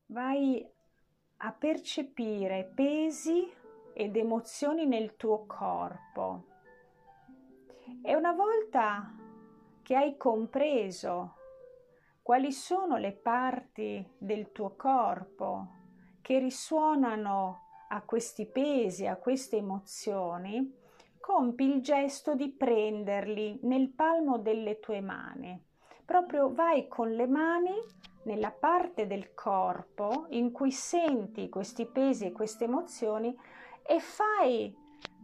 Vai 0.06 0.78
a 1.42 1.52
percepire 1.52 2.70
pesi 2.74 3.50
ed 3.92 4.16
emozioni 4.16 4.86
nel 4.86 5.16
tuo 5.16 5.46
corpo. 5.46 6.44
E 8.02 8.14
una 8.14 8.32
volta 8.32 9.12
che 9.82 9.96
hai 9.96 10.16
compreso 10.16 11.34
quali 12.22 12.52
sono 12.52 12.96
le 12.96 13.12
parti 13.12 14.06
del 14.18 14.52
tuo 14.52 14.74
corpo 14.76 15.78
che 16.20 16.38
risuonano 16.38 17.68
a 17.88 18.02
questi 18.02 18.46
pesi, 18.46 19.06
a 19.06 19.16
queste 19.16 19.56
emozioni, 19.56 20.78
compi 21.18 21.64
il 21.64 21.80
gesto 21.80 22.34
di 22.34 22.50
prenderli 22.50 23.60
nel 23.62 23.88
palmo 23.88 24.38
delle 24.38 24.78
tue 24.78 25.00
mani. 25.00 25.60
Proprio 26.04 26.52
vai 26.52 26.86
con 26.86 27.10
le 27.10 27.26
mani 27.26 27.74
nella 28.24 28.50
parte 28.50 29.06
del 29.06 29.34
corpo 29.34 30.26
in 30.30 30.52
cui 30.52 30.70
senti 30.70 31.48
questi 31.48 31.86
pesi 31.86 32.26
e 32.26 32.32
queste 32.32 32.64
emozioni 32.64 33.34
e 33.82 33.98
fai 34.00 34.74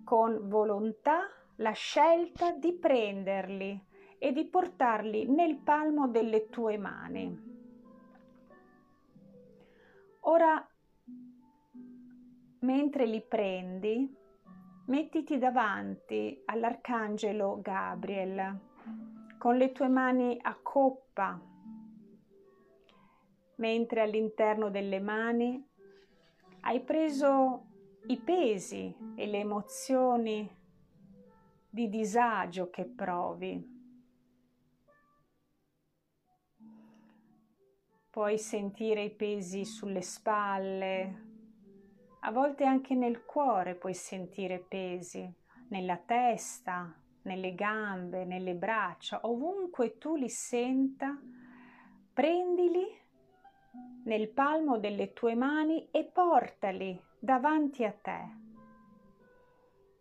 con 0.04 0.48
volontà 0.48 1.28
la 1.56 1.72
scelta 1.72 2.52
di 2.52 2.72
prenderli 2.74 3.84
e 4.18 4.32
di 4.32 4.46
portarli 4.46 5.26
nel 5.26 5.56
palmo 5.58 6.08
delle 6.08 6.48
tue 6.48 6.78
mani. 6.78 7.54
Ora 10.20 10.66
mentre 12.60 13.06
li 13.06 13.22
prendi, 13.22 14.12
mettiti 14.86 15.38
davanti 15.38 16.42
all'arcangelo 16.46 17.60
Gabriel 17.60 18.58
con 19.38 19.56
le 19.56 19.72
tue 19.72 19.88
mani 19.88 20.38
a 20.40 20.58
coppa, 20.60 21.40
mentre 23.56 24.00
all'interno 24.00 24.70
delle 24.70 25.00
mani 25.00 25.64
hai 26.60 26.80
preso 26.82 27.66
i 28.06 28.18
pesi 28.18 28.94
e 29.14 29.26
le 29.26 29.38
emozioni 29.38 30.48
di 31.68 31.88
disagio 31.88 32.70
che 32.70 32.84
provi. 32.84 33.74
Puoi 38.10 38.38
sentire 38.38 39.02
i 39.02 39.10
pesi 39.10 39.64
sulle 39.64 40.00
spalle, 40.00 41.24
a 42.20 42.32
volte 42.32 42.64
anche 42.64 42.94
nel 42.94 43.24
cuore 43.24 43.76
puoi 43.76 43.94
sentire 43.94 44.58
pesi, 44.58 45.32
nella 45.68 45.96
testa, 45.96 46.92
nelle 47.22 47.54
gambe, 47.54 48.24
nelle 48.24 48.54
braccia, 48.54 49.20
ovunque 49.22 49.96
tu 49.98 50.16
li 50.16 50.28
senta, 50.28 51.16
prendili 52.12 52.84
nel 54.04 54.28
palmo 54.28 54.78
delle 54.78 55.12
tue 55.12 55.34
mani 55.34 55.88
e 55.90 56.04
portali 56.04 57.00
davanti 57.18 57.84
a 57.84 57.92
te. 57.92 58.34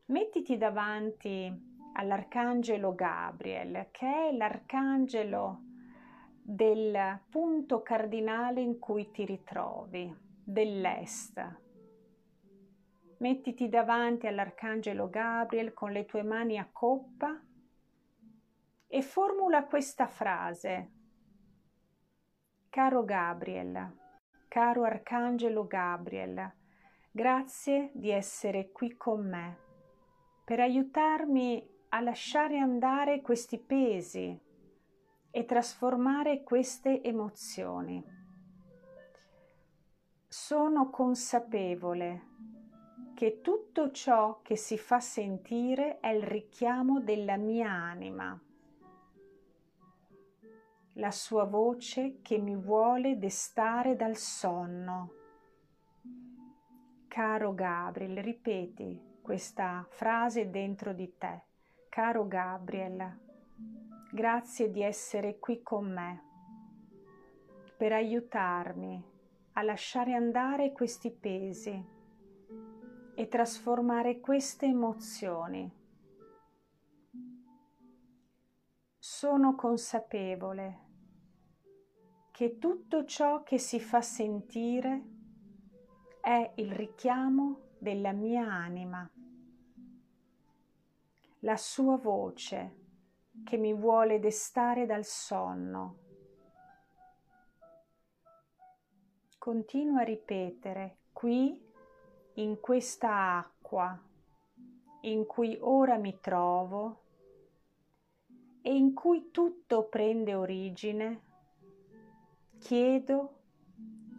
Mettiti 0.06 0.58
davanti 0.58 1.52
all'arcangelo 1.94 2.94
Gabriel, 2.94 3.88
che 3.92 4.30
è 4.30 4.32
l'arcangelo 4.32 5.62
del 6.42 7.22
punto 7.30 7.82
cardinale 7.82 8.62
in 8.62 8.78
cui 8.78 9.10
ti 9.12 9.26
ritrovi, 9.26 10.16
dell'est 10.44 11.64
Mettiti 13.18 13.70
davanti 13.70 14.28
all'Arcangelo 14.28 15.10
Gabriel 15.10 15.74
con 15.74 15.92
le 15.92 16.06
tue 16.06 16.22
mani 16.22 16.58
a 16.58 16.70
coppa 16.70 17.42
e 18.88 19.02
formula 19.02 19.66
questa 19.66 20.06
frase. 20.08 20.92
Caro 22.76 23.06
Gabriel, 23.06 23.96
caro 24.50 24.84
Arcangelo 24.84 25.66
Gabriel, 25.66 26.56
grazie 27.10 27.90
di 27.94 28.10
essere 28.10 28.74
qui 28.74 28.98
con 28.98 29.26
me 29.26 29.60
per 30.44 30.60
aiutarmi 30.60 31.66
a 31.88 32.02
lasciare 32.02 32.58
andare 32.58 33.22
questi 33.22 33.60
pesi 33.60 34.38
e 35.32 35.46
trasformare 35.46 36.44
queste 36.44 37.02
emozioni. 37.02 38.04
Sono 40.28 40.90
consapevole 40.90 42.24
che 43.16 43.40
tutto 43.40 43.92
ciò 43.92 44.42
che 44.42 44.58
si 44.58 44.78
fa 44.78 45.00
sentire 45.00 46.02
è 46.02 46.10
il 46.10 46.24
richiamo 46.24 47.00
della 47.00 47.38
mia 47.38 47.70
anima, 47.70 48.38
la 50.98 51.12
sua 51.12 51.44
voce 51.44 52.20
che 52.22 52.38
mi 52.38 52.56
vuole 52.56 53.18
destare 53.18 53.96
dal 53.96 54.16
sonno. 54.16 55.12
Caro 57.08 57.54
Gabriel, 57.54 58.22
ripeti 58.22 59.02
questa 59.22 59.86
frase 59.90 60.50
dentro 60.50 60.94
di 60.94 61.18
te. 61.18 61.44
Caro 61.90 62.28
Gabriel, 62.28 63.20
grazie 64.12 64.72
di 64.72 64.82
essere 64.82 65.40
qui 65.40 65.62
con 65.62 65.92
me 65.92 66.24
per 67.78 67.92
aiutarmi 67.92 69.04
a 69.54 69.62
lasciare 69.64 70.14
andare 70.14 70.72
questi 70.72 71.12
pesi 71.12 71.94
e 73.16 73.28
trasformare 73.28 74.20
queste 74.20 74.66
emozioni. 74.66 75.70
Sono 78.98 79.56
consapevole 79.56 80.85
che 82.36 82.58
tutto 82.58 83.06
ciò 83.06 83.44
che 83.44 83.58
si 83.58 83.80
fa 83.80 84.02
sentire 84.02 85.04
è 86.20 86.52
il 86.56 86.70
richiamo 86.70 87.76
della 87.78 88.12
mia 88.12 88.46
anima. 88.52 89.10
La 91.40 91.56
sua 91.56 91.96
voce 91.96 92.76
che 93.46 93.56
mi 93.56 93.74
vuole 93.74 94.20
destare 94.20 94.86
dal 94.86 95.06
sonno. 95.06 95.98
Continua 99.38 100.02
a 100.02 100.04
ripetere 100.04 100.98
qui, 101.14 101.58
in 102.34 102.60
questa 102.60 103.38
acqua 103.38 103.98
in 105.04 105.26
cui 105.26 105.58
ora 105.62 105.96
mi 105.96 106.20
trovo 106.20 107.04
e 108.62 108.76
in 108.76 108.94
cui 108.94 109.32
tutto 109.32 109.84
prende 109.84 110.36
origine, 110.36 111.22
chiedo 112.66 113.42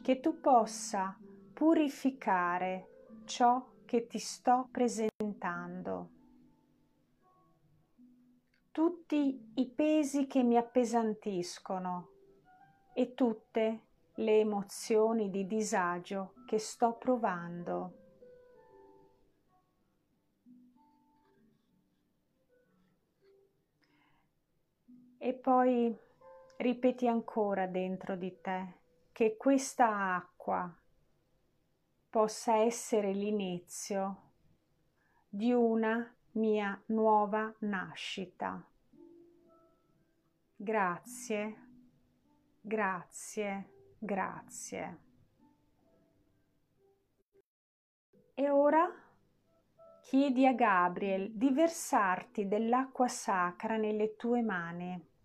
che 0.03 0.21
tu 0.21 0.41
possa 0.41 1.19
purificare 1.53 3.23
ciò 3.25 3.73
che 3.85 4.07
ti 4.07 4.21
sto 4.21 4.69
presentando. 4.71 6.11
Tutti 8.71 9.51
i 9.53 9.67
pesi 9.67 10.29
che 10.29 10.45
mi 10.45 10.57
appesantiscono 10.57 12.11
e 12.95 13.15
tutte 13.15 13.81
le 14.15 14.39
emozioni 14.39 15.29
di 15.29 15.45
disagio 15.49 16.35
che 16.47 16.61
sto 16.61 16.93
provando. 16.93 17.95
E 25.19 25.35
poi 25.35 26.06
ripeti 26.59 27.07
ancora 27.07 27.67
dentro 27.67 28.17
di 28.17 28.41
te 28.41 28.75
che 29.13 29.37
questa 29.37 30.15
acqua 30.15 30.73
possa 32.11 32.57
essere 32.57 33.13
l'inizio 33.13 34.23
di 35.29 35.53
una 35.53 36.15
mia 36.33 36.81
nuova 36.87 37.53
nascita. 37.61 38.63
Grazie, 40.55 41.57
grazie, 42.61 43.71
grazie. 43.99 44.99
E 48.35 48.51
ora 48.51 48.87
chiedi 50.03 50.47
a 50.47 50.53
Gabriel 50.53 51.31
di 51.33 51.51
versarti 51.51 52.47
dell'acqua 52.47 53.09
sacra 53.09 53.77
nelle 53.77 54.17
tue 54.17 54.43
mani. 54.43 55.16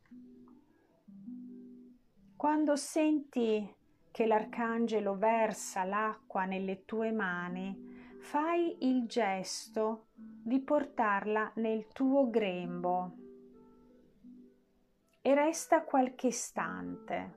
Quando 2.42 2.76
senti 2.76 3.72
che 4.10 4.26
l'arcangelo 4.26 5.16
versa 5.16 5.84
l'acqua 5.84 6.46
nelle 6.46 6.86
tue 6.86 7.12
mani, 7.12 8.18
fai 8.18 8.78
il 8.80 9.06
gesto 9.06 10.08
di 10.16 10.60
portarla 10.60 11.52
nel 11.58 11.86
tuo 11.90 12.32
grembo 12.32 13.12
e 15.22 15.36
resta 15.36 15.84
qualche 15.84 16.28
istante. 16.30 17.34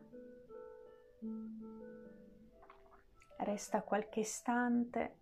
Resta 3.36 3.82
qualche 3.82 4.20
istante 4.20 5.16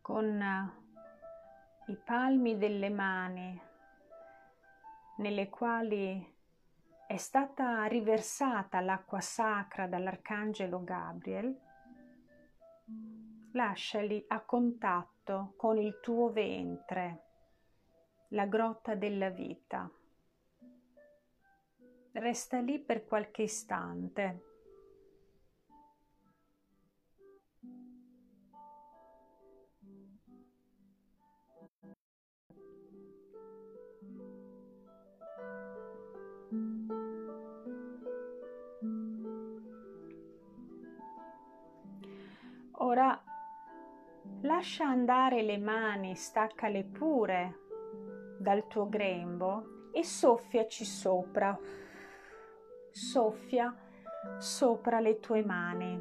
con 0.00 0.72
i 1.88 1.96
palmi 2.02 2.56
delle 2.56 2.88
mani 2.88 3.60
nelle 5.18 5.50
quali 5.50 6.35
è 7.06 7.16
stata 7.18 7.84
riversata 7.84 8.80
l'acqua 8.80 9.20
sacra 9.20 9.86
dall'Arcangelo 9.86 10.82
Gabriel, 10.82 11.56
lasciali 13.52 14.24
a 14.28 14.40
contatto 14.40 15.54
con 15.56 15.78
il 15.78 16.00
tuo 16.00 16.32
ventre, 16.32 17.22
la 18.28 18.46
grotta 18.46 18.96
della 18.96 19.30
vita. 19.30 19.88
Resta 22.12 22.58
lì 22.58 22.80
per 22.80 23.04
qualche 23.04 23.42
istante. 23.42 24.55
Ora 42.86 43.20
lascia 44.42 44.86
andare 44.86 45.42
le 45.42 45.58
mani, 45.58 46.14
staccale 46.14 46.84
pure 46.84 47.58
dal 48.38 48.68
tuo 48.68 48.88
grembo 48.88 49.90
e 49.92 50.04
soffiaci 50.04 50.84
sopra. 50.84 51.58
Soffia 52.92 53.74
sopra 54.38 55.00
le 55.00 55.18
tue 55.18 55.44
mani. 55.44 56.00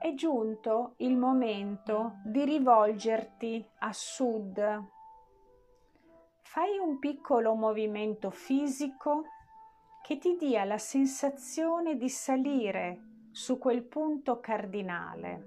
È 0.00 0.12
giunto 0.14 0.94
il 0.96 1.16
momento 1.16 2.16
di 2.24 2.44
rivolgerti 2.44 3.64
a 3.78 3.92
sud. 3.92 4.88
Fai 6.42 6.78
un 6.78 6.98
piccolo 6.98 7.54
movimento 7.54 8.30
fisico 8.30 9.26
che 10.04 10.18
ti 10.18 10.36
dia 10.36 10.64
la 10.64 10.76
sensazione 10.76 11.96
di 11.96 12.10
salire 12.10 13.28
su 13.30 13.56
quel 13.56 13.82
punto 13.84 14.38
cardinale. 14.38 15.46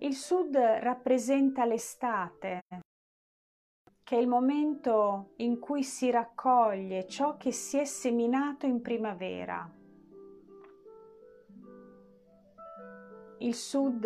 Il 0.00 0.14
sud 0.14 0.54
rappresenta 0.54 1.64
l'estate, 1.64 2.60
che 4.02 4.16
è 4.18 4.20
il 4.20 4.28
momento 4.28 5.30
in 5.36 5.58
cui 5.58 5.82
si 5.82 6.10
raccoglie 6.10 7.06
ciò 7.06 7.38
che 7.38 7.52
si 7.52 7.78
è 7.78 7.86
seminato 7.86 8.66
in 8.66 8.82
primavera. 8.82 9.66
Il 13.38 13.54
sud 13.54 14.04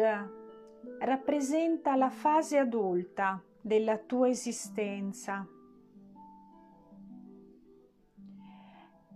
rappresenta 1.01 1.97
la 1.97 2.11
fase 2.11 2.59
adulta 2.59 3.43
della 3.61 3.99
tua 3.99 4.29
esistenza 4.29 5.49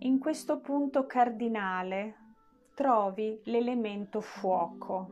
In 0.03 0.21
questo 0.21 0.61
punto 0.61 1.07
cardinale 1.07 2.15
trovi 2.75 3.41
l'elemento 3.47 4.21
fuoco, 4.21 5.11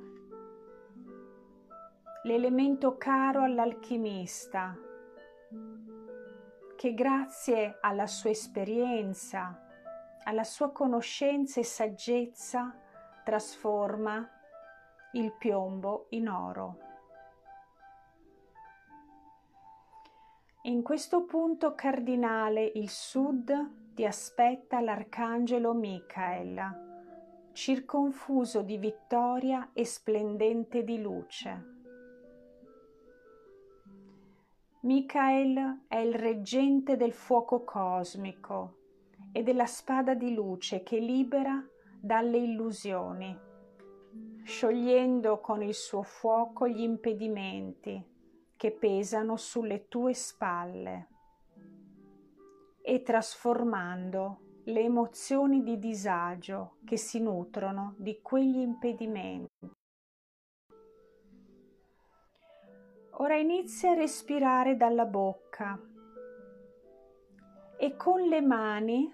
l'elemento 2.23 2.97
caro 2.97 3.43
all'alchimista, 3.43 4.79
che 6.77 6.95
grazie 6.95 7.79
alla 7.81 8.07
sua 8.07 8.31
esperienza, 8.31 9.61
alla 10.23 10.45
sua 10.45 10.71
conoscenza 10.71 11.59
e 11.59 11.65
saggezza 11.65 12.73
trasforma 13.25 14.25
il 15.15 15.33
piombo 15.33 16.07
in 16.11 16.29
oro. 16.29 16.79
In 20.63 20.81
questo 20.83 21.25
punto 21.25 21.75
cardinale 21.75 22.65
il 22.75 22.89
sud 22.89 23.85
ti 23.97 24.05
aspetta 24.05 24.83
l'arcangelo 24.83 25.73
Michael, 25.73 27.51
circonfuso 27.53 28.61
di 28.61 28.77
vittoria 28.77 29.71
e 29.73 29.87
splendente 29.87 30.85
di 30.85 31.01
luce. 31.01 31.65
Michael 34.81 35.85
è 35.89 35.97
il 35.97 36.13
reggente 36.13 36.99
del 36.99 37.15
fuoco 37.15 37.65
cosmico 37.65 38.75
e 39.33 39.43
della 39.43 39.65
spada 39.65 40.13
di 40.13 40.35
luce 40.35 40.83
che 40.83 40.99
libera 40.99 41.67
dalle 41.99 42.37
illusioni, 42.37 43.35
sciogliendo 44.43 45.41
con 45.41 45.63
il 45.63 45.73
suo 45.73 46.03
fuoco 46.03 46.69
gli 46.69 46.83
impedimenti 46.83 48.05
che 48.57 48.73
pesano 48.73 49.39
sulle 49.39 49.89
tue 49.89 50.13
spalle 50.13 51.15
e 52.89 53.03
trasformando 53.03 54.61
le 54.67 54.81
emozioni 54.81 55.65
di 55.65 55.77
disagio 55.81 56.77
che 56.85 56.97
si 56.97 57.21
nutrono 57.21 57.97
di 57.99 58.21
quegli 58.23 58.61
impedimenti. 58.61 59.69
Ora 63.15 63.35
inizia 63.35 63.91
a 63.91 63.95
respirare 63.95 64.77
dalla 64.77 65.05
bocca 65.05 65.77
e 67.77 67.97
con 67.97 68.21
le 68.21 68.41
mani, 68.41 69.13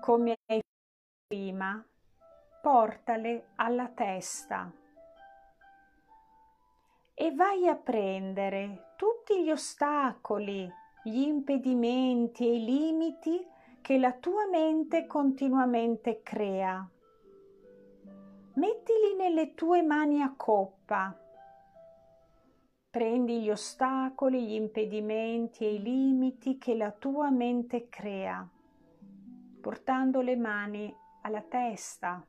come 0.00 0.36
hai 0.46 0.60
fatto 0.60 1.26
prima, 1.26 1.84
portale 2.62 3.48
alla 3.56 3.88
testa 3.88 4.72
e 7.12 7.34
vai 7.34 7.66
a 7.66 7.74
prendere 7.74 8.92
tutti 8.96 9.42
gli 9.42 9.50
ostacoli 9.50 10.82
gli 11.06 11.20
impedimenti 11.20 12.46
e 12.48 12.54
i 12.54 12.64
limiti 12.64 13.46
che 13.82 13.98
la 13.98 14.12
tua 14.12 14.48
mente 14.48 15.06
continuamente 15.06 16.22
crea. 16.22 16.88
mettili 18.54 19.14
nelle 19.14 19.52
tue 19.52 19.82
mani 19.82 20.22
a 20.22 20.32
coppa. 20.34 21.14
Prendi 22.88 23.42
gli 23.42 23.50
ostacoli, 23.50 24.46
gli 24.46 24.54
impedimenti 24.54 25.66
e 25.66 25.74
i 25.74 25.82
limiti 25.82 26.56
che 26.56 26.74
la 26.74 26.92
tua 26.92 27.30
mente 27.30 27.88
crea, 27.90 28.48
portando 29.60 30.22
le 30.22 30.36
mani 30.36 30.94
alla 31.22 31.42
testa. 31.42 32.26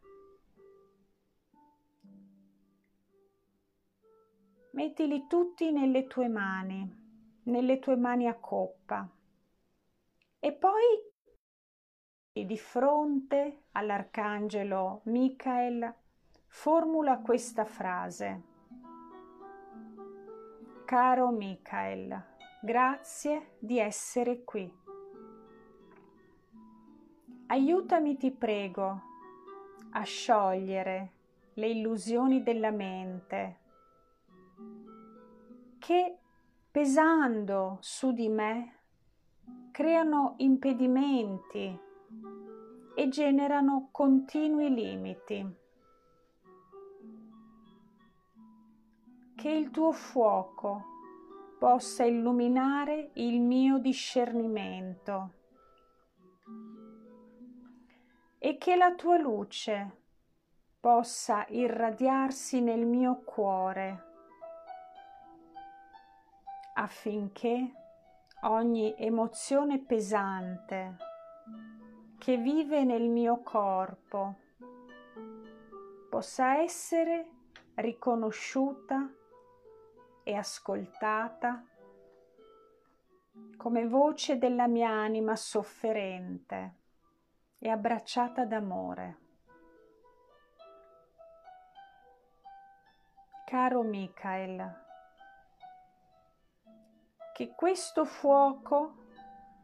Mettili 4.71 5.27
tutti 5.27 5.71
nelle 5.71 6.07
tue 6.07 6.27
mani, 6.27 7.04
nelle 7.45 7.79
tue 7.79 7.95
mani 7.95 8.27
a 8.27 8.35
coppa. 8.35 9.09
E 10.39 10.51
poi 10.53 11.13
di 12.31 12.57
fronte 12.57 13.63
all'arcangelo 13.71 15.01
Michael 15.05 15.93
formula 16.47 17.19
questa 17.19 17.65
frase. 17.65 18.53
Caro 20.85 21.31
Michael, 21.31 22.23
grazie 22.61 23.55
di 23.59 23.79
essere 23.79 24.43
qui. 24.43 24.71
Aiutami, 27.47 28.17
ti 28.17 28.31
prego, 28.31 29.01
a 29.91 30.03
sciogliere 30.03 31.11
le 31.53 31.67
illusioni 31.67 32.43
della 32.43 32.71
mente 32.71 33.59
che, 35.79 36.17
pesando 36.75 37.77
su 37.79 38.11
di 38.11 38.27
me, 38.27 38.79
creano 39.71 40.33
impedimenti 40.39 41.79
e 42.93 43.07
generano 43.07 43.87
continui 43.93 44.73
limiti. 44.73 45.55
che 49.35 49.49
il 49.49 49.71
tuo 49.71 49.93
fuoco 49.93 50.83
possa 51.59 52.03
illuminare 52.03 53.11
il 53.13 53.39
mio 53.39 53.77
discernimento 53.77 55.33
e 58.37 58.57
che 58.57 58.75
la 58.75 58.93
tua 58.95 59.17
luce 59.17 59.97
possa 60.79 61.45
irradiarsi 61.47 62.59
nel 62.59 62.85
mio 62.85 63.21
cuore 63.23 64.14
affinché 66.77 67.71
ogni 68.43 68.95
emozione 68.97 69.79
pesante 69.79 70.97
che 72.17 72.37
vive 72.37 72.83
nel 72.83 73.07
mio 73.07 73.41
corpo 73.41 74.35
possa 76.09 76.57
essere 76.57 77.29
riconosciuta 77.75 79.09
e 80.23 80.33
ascoltata 80.33 81.63
come 83.57 83.87
voce 83.87 84.37
della 84.37 84.67
mia 84.67 84.89
anima 84.89 85.35
sofferente 85.35 86.75
e 87.59 87.69
abbracciata 87.69 88.45
d'amore. 88.45 89.17
Caro 93.45 93.83
Michael, 93.83 94.84
che 97.35 97.51
questo 97.53 98.05
fuoco 98.05 98.93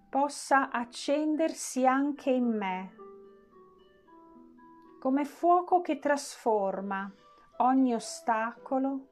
possa 0.09 0.71
accendersi 0.71 1.87
anche 1.87 2.29
in 2.29 2.49
me, 2.49 2.95
come 4.99 5.23
fuoco 5.23 5.79
che 5.79 5.97
trasforma 5.97 7.09
ogni 7.59 7.93
ostacolo 7.93 9.07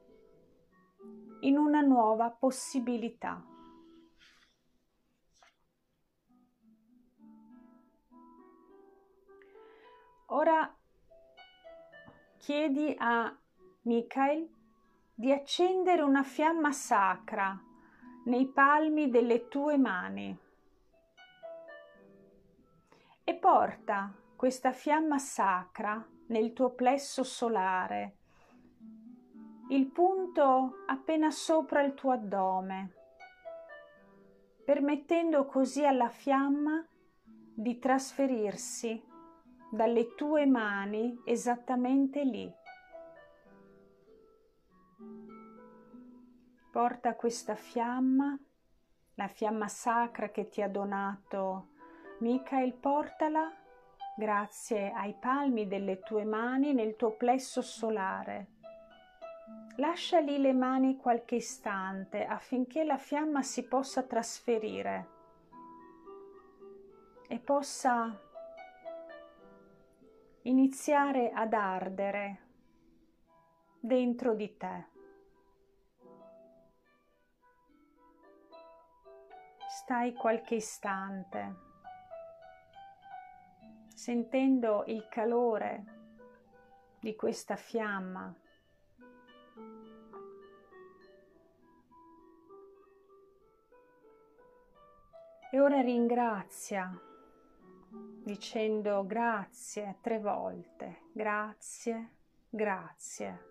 in 1.40 1.56
una 1.56 1.80
nuova 1.80 2.28
possibilità. 2.28 3.42
Ora 10.26 10.76
chiedi 12.36 12.94
a 12.98 13.34
Michael 13.84 14.46
di 15.14 15.32
accendere 15.32 16.02
una 16.02 16.22
fiamma 16.22 16.72
sacra 16.72 17.68
nei 18.24 18.46
palmi 18.46 19.10
delle 19.10 19.48
tue 19.48 19.76
mani 19.76 20.36
e 23.24 23.34
porta 23.34 24.12
questa 24.36 24.72
fiamma 24.72 25.18
sacra 25.18 26.04
nel 26.26 26.52
tuo 26.52 26.70
plesso 26.70 27.22
solare 27.24 28.14
il 29.70 29.86
punto 29.86 30.82
appena 30.86 31.30
sopra 31.30 31.82
il 31.82 31.94
tuo 31.94 32.10
addome, 32.10 32.92
permettendo 34.64 35.46
così 35.46 35.86
alla 35.86 36.08
fiamma 36.08 36.84
di 37.54 37.78
trasferirsi 37.78 39.00
dalle 39.70 40.16
tue 40.16 40.44
mani 40.44 41.20
esattamente 41.24 42.24
lì. 42.24 42.52
Porta 46.70 47.14
questa 47.14 47.54
fiamma, 47.54 48.38
la 49.14 49.28
fiamma 49.28 49.68
sacra 49.68 50.30
che 50.30 50.48
ti 50.48 50.62
ha 50.62 50.68
donato 50.68 51.68
Michael, 52.20 52.74
portala 52.74 53.52
grazie 54.16 54.92
ai 54.92 55.14
palmi 55.18 55.66
delle 55.66 56.00
tue 56.00 56.24
mani 56.24 56.72
nel 56.72 56.96
tuo 56.96 57.12
plesso 57.12 57.62
solare 57.62 58.58
Lascia 59.80 60.18
lì 60.18 60.38
le 60.38 60.52
mani 60.52 60.96
qualche 60.98 61.36
istante 61.36 62.26
affinché 62.26 62.84
la 62.84 62.98
fiamma 62.98 63.42
si 63.42 63.66
possa 63.66 64.02
trasferire 64.02 65.08
e 67.26 67.38
possa 67.38 68.14
iniziare 70.42 71.30
ad 71.30 71.54
ardere 71.54 72.40
dentro 73.80 74.34
di 74.34 74.56
te. 74.58 74.89
Stai 79.90 80.12
qualche 80.12 80.54
istante 80.54 81.54
sentendo 83.92 84.84
il 84.86 85.08
calore 85.08 85.84
di 87.00 87.16
questa 87.16 87.56
fiamma 87.56 88.32
E 95.50 95.60
ora 95.60 95.80
ringrazia 95.80 96.96
dicendo 98.22 99.04
grazie 99.04 99.96
tre 100.00 100.20
volte, 100.20 101.08
grazie, 101.10 102.10
grazie. 102.48 103.44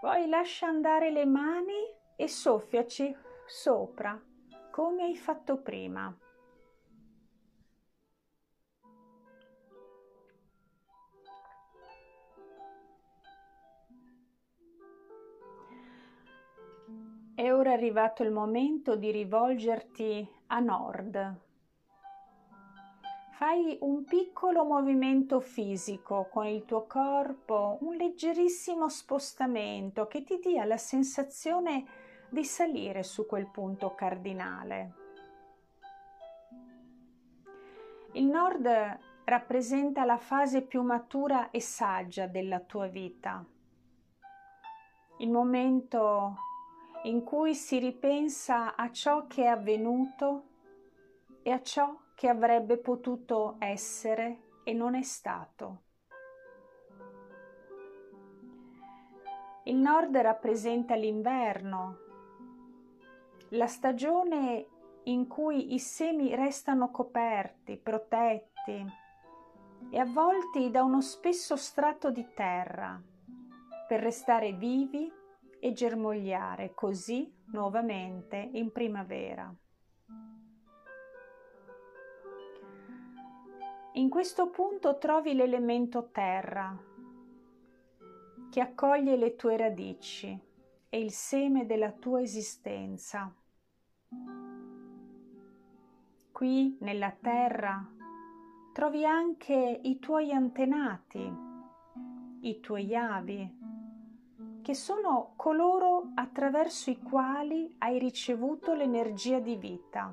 Poi 0.00 0.28
lascia 0.28 0.68
andare 0.68 1.10
le 1.10 1.26
mani 1.26 1.82
e 2.14 2.28
soffiaci 2.28 3.30
sopra 3.52 4.18
come 4.70 5.02
hai 5.02 5.14
fatto 5.14 5.58
prima. 5.58 6.10
È 17.34 17.52
ora 17.52 17.72
arrivato 17.72 18.22
il 18.22 18.30
momento 18.30 18.96
di 18.96 19.10
rivolgerti 19.10 20.26
a 20.46 20.58
nord. 20.60 21.40
Fai 23.32 23.76
un 23.80 24.04
piccolo 24.04 24.64
movimento 24.64 25.40
fisico 25.40 26.26
con 26.30 26.46
il 26.46 26.64
tuo 26.64 26.86
corpo, 26.86 27.76
un 27.82 27.96
leggerissimo 27.96 28.88
spostamento 28.88 30.06
che 30.06 30.22
ti 30.22 30.38
dia 30.38 30.64
la 30.64 30.78
sensazione 30.78 32.01
di 32.32 32.44
salire 32.46 33.02
su 33.02 33.26
quel 33.26 33.46
punto 33.46 33.94
cardinale. 33.94 34.94
Il 38.12 38.24
nord 38.24 38.66
rappresenta 39.24 40.06
la 40.06 40.16
fase 40.16 40.62
più 40.62 40.80
matura 40.80 41.50
e 41.50 41.60
saggia 41.60 42.26
della 42.26 42.60
tua 42.60 42.86
vita, 42.86 43.44
il 45.18 45.30
momento 45.30 46.36
in 47.02 47.22
cui 47.22 47.54
si 47.54 47.78
ripensa 47.78 48.76
a 48.76 48.90
ciò 48.90 49.26
che 49.26 49.42
è 49.42 49.48
avvenuto 49.48 50.44
e 51.42 51.50
a 51.50 51.60
ciò 51.60 51.94
che 52.14 52.28
avrebbe 52.28 52.78
potuto 52.78 53.56
essere 53.58 54.60
e 54.64 54.72
non 54.72 54.94
è 54.94 55.02
stato. 55.02 55.82
Il 59.64 59.76
nord 59.76 60.16
rappresenta 60.16 60.94
l'inverno, 60.94 62.10
la 63.52 63.66
stagione 63.66 64.66
in 65.04 65.26
cui 65.26 65.74
i 65.74 65.78
semi 65.78 66.34
restano 66.34 66.90
coperti, 66.90 67.76
protetti 67.76 68.84
e 69.90 69.98
avvolti 69.98 70.70
da 70.70 70.82
uno 70.82 71.02
spesso 71.02 71.56
strato 71.56 72.10
di 72.10 72.26
terra 72.34 73.00
per 73.86 74.00
restare 74.00 74.52
vivi 74.52 75.12
e 75.58 75.72
germogliare 75.72 76.72
così 76.72 77.30
nuovamente 77.52 78.36
in 78.52 78.72
primavera. 78.72 79.54
In 83.94 84.08
questo 84.08 84.48
punto 84.48 84.96
trovi 84.96 85.34
l'elemento 85.34 86.08
terra 86.10 86.74
che 88.50 88.60
accoglie 88.60 89.16
le 89.16 89.36
tue 89.36 89.58
radici 89.58 90.40
e 90.88 91.00
il 91.00 91.10
seme 91.10 91.66
della 91.66 91.92
tua 91.92 92.22
esistenza. 92.22 93.34
Qui 96.32 96.76
nella 96.80 97.10
terra 97.12 97.86
trovi 98.72 99.04
anche 99.04 99.80
i 99.82 99.98
tuoi 99.98 100.32
antenati, 100.32 101.32
i 102.40 102.60
tuoi 102.60 102.96
avi, 102.96 103.60
che 104.62 104.74
sono 104.74 105.34
coloro 105.36 106.10
attraverso 106.14 106.90
i 106.90 106.98
quali 106.98 107.74
hai 107.78 107.98
ricevuto 107.98 108.74
l'energia 108.74 109.40
di 109.40 109.56
vita. 109.56 110.12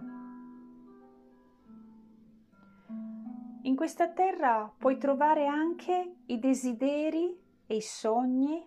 In 3.63 3.75
questa 3.75 4.09
terra 4.09 4.71
puoi 4.77 4.97
trovare 4.97 5.45
anche 5.45 6.15
i 6.25 6.39
desideri 6.39 7.37
e 7.65 7.75
i 7.75 7.81
sogni 7.81 8.65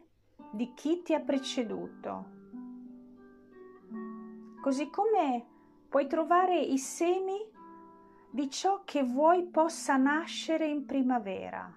di 0.52 0.72
chi 0.74 1.02
ti 1.02 1.14
ha 1.14 1.20
preceduto, 1.20 2.41
così 4.62 4.90
come 4.90 5.44
puoi 5.88 6.06
trovare 6.06 6.56
i 6.56 6.78
semi 6.78 7.36
di 8.30 8.48
ciò 8.48 8.82
che 8.84 9.02
vuoi 9.02 9.42
possa 9.42 9.96
nascere 9.96 10.66
in 10.68 10.86
primavera. 10.86 11.68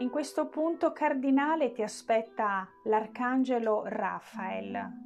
In 0.00 0.10
questo 0.10 0.48
punto 0.48 0.92
cardinale 0.92 1.72
ti 1.72 1.82
aspetta 1.82 2.68
l'arcangelo 2.84 3.84
Raphael 3.86 5.02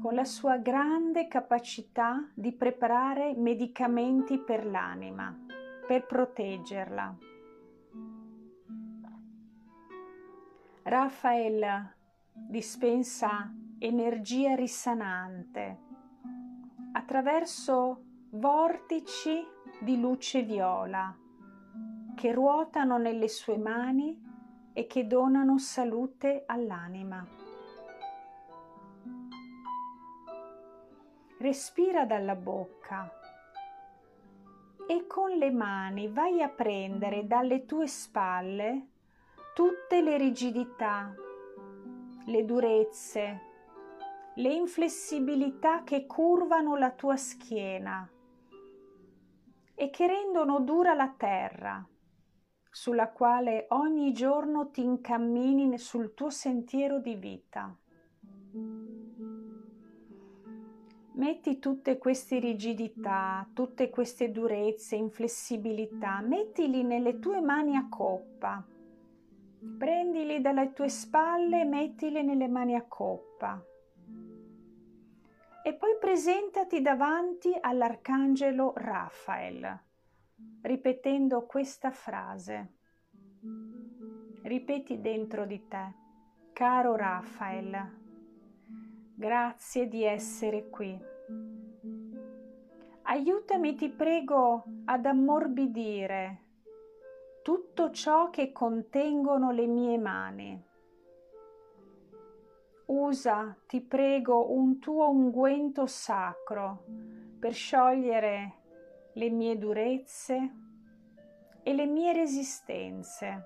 con 0.00 0.14
la 0.14 0.24
sua 0.24 0.56
grande 0.56 1.28
capacità 1.28 2.26
di 2.32 2.52
preparare 2.52 3.34
medicamenti 3.36 4.38
per 4.38 4.64
l'anima, 4.64 5.36
per 5.86 6.06
proteggerla. 6.06 7.16
Raphael 10.84 11.93
dispensa 12.34 13.52
energia 13.78 14.54
risanante 14.54 15.78
attraverso 16.92 18.02
vortici 18.30 19.46
di 19.80 19.98
luce 19.98 20.42
viola 20.42 21.16
che 22.14 22.32
ruotano 22.32 22.98
nelle 22.98 23.28
sue 23.28 23.56
mani 23.56 24.20
e 24.72 24.86
che 24.86 25.06
donano 25.06 25.58
salute 25.58 26.42
all'anima. 26.46 27.42
respira 31.44 32.06
dalla 32.06 32.36
bocca 32.36 33.12
e 34.88 35.06
con 35.06 35.30
le 35.32 35.50
mani 35.50 36.08
vai 36.08 36.40
a 36.40 36.48
prendere 36.48 37.26
dalle 37.26 37.66
tue 37.66 37.86
spalle 37.86 38.86
tutte 39.54 40.00
le 40.00 40.16
rigidità, 40.16 41.14
le 42.26 42.44
durezze, 42.44 43.40
le 44.34 44.52
inflessibilità 44.52 45.82
che 45.84 46.06
curvano 46.06 46.76
la 46.76 46.90
tua 46.90 47.16
schiena 47.16 48.08
e 49.74 49.90
che 49.90 50.06
rendono 50.06 50.60
dura 50.60 50.94
la 50.94 51.12
terra 51.16 51.86
sulla 52.70 53.10
quale 53.10 53.66
ogni 53.70 54.12
giorno 54.12 54.70
ti 54.70 54.82
incammini 54.82 55.78
sul 55.78 56.14
tuo 56.14 56.30
sentiero 56.30 56.98
di 56.98 57.14
vita. 57.14 57.76
Metti 61.12 61.60
tutte 61.60 61.98
queste 61.98 62.40
rigidità, 62.40 63.48
tutte 63.52 63.90
queste 63.90 64.32
durezze, 64.32 64.96
inflessibilità, 64.96 66.20
mettili 66.20 66.82
nelle 66.82 67.20
tue 67.20 67.40
mani 67.40 67.76
a 67.76 67.86
coppa. 67.88 68.64
Prendili 69.78 70.40
dalle 70.40 70.72
tue 70.72 70.88
spalle 70.88 71.62
e 71.62 71.64
mettili 71.64 72.22
nelle 72.22 72.48
mani 72.48 72.74
a 72.74 72.84
coppa. 72.86 73.62
E 75.62 75.74
poi 75.74 75.96
presentati 75.98 76.82
davanti 76.82 77.56
all'arcangelo 77.58 78.72
Raphael, 78.76 79.80
ripetendo 80.62 81.46
questa 81.46 81.90
frase. 81.90 82.74
Ripeti 84.42 85.00
dentro 85.00 85.46
di 85.46 85.66
te, 85.68 85.92
caro 86.52 86.96
Raphael, 86.96 88.02
Grazie 89.16 89.86
di 89.88 90.02
essere 90.02 90.68
qui. 90.70 90.98
Aiutami, 93.02 93.76
ti 93.76 93.88
prego, 93.88 94.64
ad 94.86 95.06
ammorbidire 95.06 96.43
tutto 97.44 97.90
ciò 97.90 98.30
che 98.30 98.52
contengono 98.52 99.50
le 99.50 99.66
mie 99.66 99.98
mani. 99.98 100.64
Usa, 102.86 103.54
ti 103.66 103.82
prego, 103.82 104.50
un 104.50 104.78
tuo 104.78 105.10
unguento 105.10 105.84
sacro 105.84 106.86
per 107.38 107.52
sciogliere 107.52 108.52
le 109.12 109.28
mie 109.28 109.58
durezze 109.58 110.54
e 111.62 111.74
le 111.74 111.84
mie 111.84 112.14
resistenze, 112.14 113.44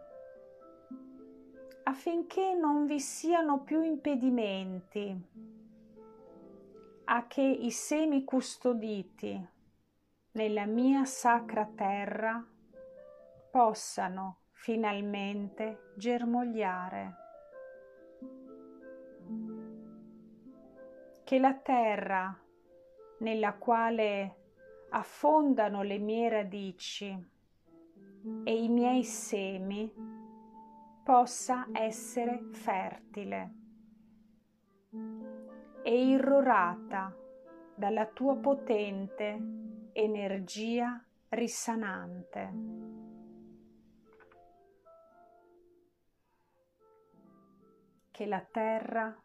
affinché 1.82 2.55
non 2.55 2.86
vi 2.86 3.01
siano 3.01 3.62
più 3.62 3.82
impedimenti 3.82 5.26
a 7.07 7.26
che 7.26 7.42
i 7.42 7.72
semi 7.72 8.22
custoditi 8.22 9.44
nella 10.32 10.66
mia 10.66 11.05
sacra 11.05 11.68
terra 11.74 12.46
possano 13.51 14.38
finalmente 14.53 15.92
germogliare. 15.96 17.14
Che 21.24 21.38
la 21.38 21.55
terra 21.55 22.38
nella 23.18 23.55
quale 23.55 24.36
affondano 24.90 25.82
le 25.82 25.99
mie 25.99 26.28
radici 26.28 27.26
e 28.44 28.62
i 28.62 28.68
miei 28.68 29.05
semi 29.05 29.92
possa 31.05 31.68
essere 31.72 32.49
fertile 32.53 33.53
e 35.82 36.09
irrorata 36.09 37.14
dalla 37.74 38.07
tua 38.07 38.36
potente 38.36 39.40
energia 39.92 41.03
risanante. 41.30 43.07
Che 48.18 48.26
la 48.26 48.40
terra 48.40 49.16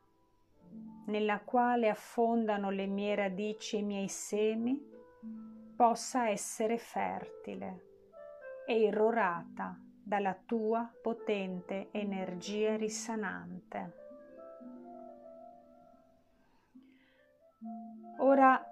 nella 1.08 1.40
quale 1.40 1.90
affondano 1.90 2.70
le 2.70 2.86
mie 2.86 3.16
radici 3.16 3.78
e 3.78 3.80
i 3.80 3.84
miei 3.84 4.08
semi 4.08 4.80
possa 5.76 6.30
essere 6.30 6.78
fertile 6.78 7.86
e 8.68 8.82
irrorata 8.82 9.76
dalla 10.00 10.36
tua 10.36 10.88
potente 11.02 11.88
energia 11.90 12.76
risanante. 12.76 13.94
Ora 18.20 18.64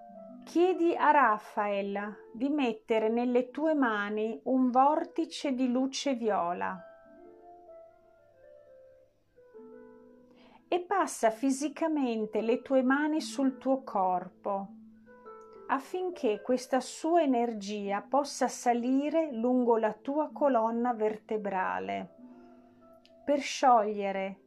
chiedi 0.44 0.94
a 0.94 1.10
Raphael 1.10 2.30
di 2.32 2.48
mettere 2.48 3.08
nelle 3.08 3.50
tue 3.50 3.74
mani 3.74 4.40
un 4.44 4.70
vortice 4.70 5.52
di 5.52 5.68
luce 5.68 6.14
viola 6.14 6.80
e 10.72 10.80
passa 10.80 11.30
fisicamente 11.30 12.40
le 12.40 12.62
tue 12.62 12.82
mani 12.82 13.20
sul 13.20 13.58
tuo 13.58 13.82
corpo 13.82 14.68
affinché 15.66 16.40
questa 16.40 16.80
sua 16.80 17.20
energia 17.20 18.00
possa 18.00 18.48
salire 18.48 19.32
lungo 19.32 19.76
la 19.76 19.92
tua 19.92 20.30
colonna 20.32 20.94
vertebrale 20.94 22.14
per 23.22 23.40
sciogliere 23.40 24.40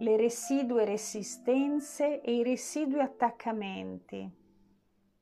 le 0.00 0.16
residue 0.16 0.86
resistenze 0.86 2.22
e 2.22 2.36
i 2.36 2.42
residui 2.42 3.00
attaccamenti 3.00 4.26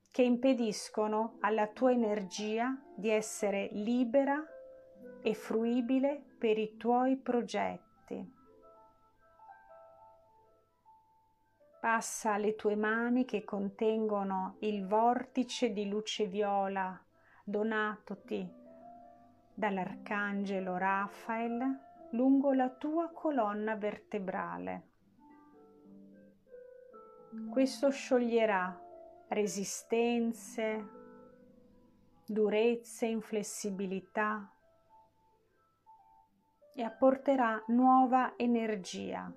che 0.09 0.23
impediscono 0.23 1.39
alla 1.41 1.67
tua 1.67 1.91
energia 1.91 2.81
di 2.95 3.11
essere 3.11 3.71
libera 3.73 4.41
e 5.21 5.35
fruibile 5.35 6.23
per 6.39 6.59
i 6.59 6.77
tuoi 6.77 7.17
progetti. 7.17 8.42
Passa 11.83 12.35
alle 12.35 12.55
tue 12.55 12.77
mani 12.77 13.25
che 13.25 13.43
contengono 13.43 14.55
il 14.61 14.87
vortice 14.87 15.73
di 15.73 15.89
luce 15.89 16.27
viola 16.27 16.97
donatoti 17.43 18.49
dall'arcangelo 19.53 20.77
Raphael 20.77 21.81
lungo 22.13 22.53
la 22.53 22.69
tua 22.69 23.11
colonna 23.11 23.75
vertebrale. 23.75 24.91
Questo 27.51 27.91
scioglierà 27.91 28.81
resistenze, 29.31 30.89
durezze, 32.25 33.07
inflessibilità 33.07 34.49
e 36.77 36.83
apporterà 36.85 37.61
nuova 37.67 38.35
energia, 38.37 39.35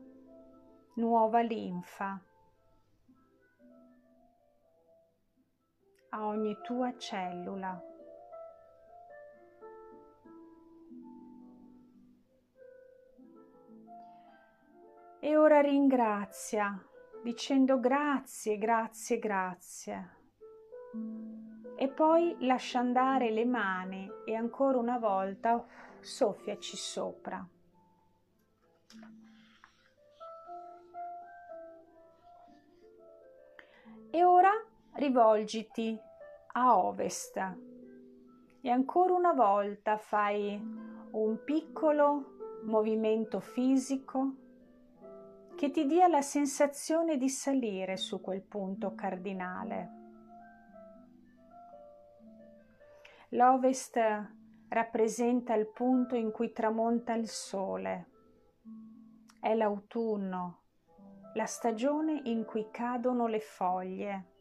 nuova 0.93 1.41
linfa 1.41 2.21
a 6.15 6.25
ogni 6.25 6.57
tua 6.61 6.95
cellula. 6.97 7.83
E 15.19 15.35
ora 15.35 15.59
ringrazia 15.59 16.81
dicendo 17.21 17.79
grazie, 17.79 18.57
grazie, 18.57 19.19
grazie. 19.19 20.09
E 21.75 21.89
poi 21.89 22.37
lascia 22.39 22.79
andare 22.79 23.31
le 23.31 23.45
mani 23.45 24.09
e 24.25 24.35
ancora 24.35 24.77
una 24.77 24.97
volta 24.97 25.65
soffiaci 25.99 26.77
sopra. 26.77 27.45
E 34.11 34.23
ora 34.23 34.51
rivolgiti 34.95 35.99
a 36.53 36.77
ovest 36.77 37.37
e 38.61 38.69
ancora 38.69 39.13
una 39.13 39.33
volta 39.33 39.97
fai 39.97 40.59
un 41.11 41.43
piccolo 41.43 42.33
movimento 42.63 43.39
fisico 43.39 44.33
che 45.55 45.69
ti 45.71 45.85
dia 45.85 46.07
la 46.07 46.21
sensazione 46.21 47.17
di 47.17 47.29
salire 47.29 47.95
su 47.95 48.19
quel 48.19 48.41
punto 48.41 48.93
cardinale. 48.95 49.91
L'ovest 53.29 53.99
rappresenta 54.69 55.53
il 55.53 55.67
punto 55.67 56.15
in 56.15 56.31
cui 56.31 56.51
tramonta 56.51 57.13
il 57.13 57.27
sole. 57.27 58.09
È 59.39 59.53
l'autunno, 59.53 60.61
la 61.33 61.45
stagione 61.45 62.21
in 62.25 62.45
cui 62.45 62.69
cadono 62.71 63.27
le 63.27 63.39
foglie. 63.39 64.34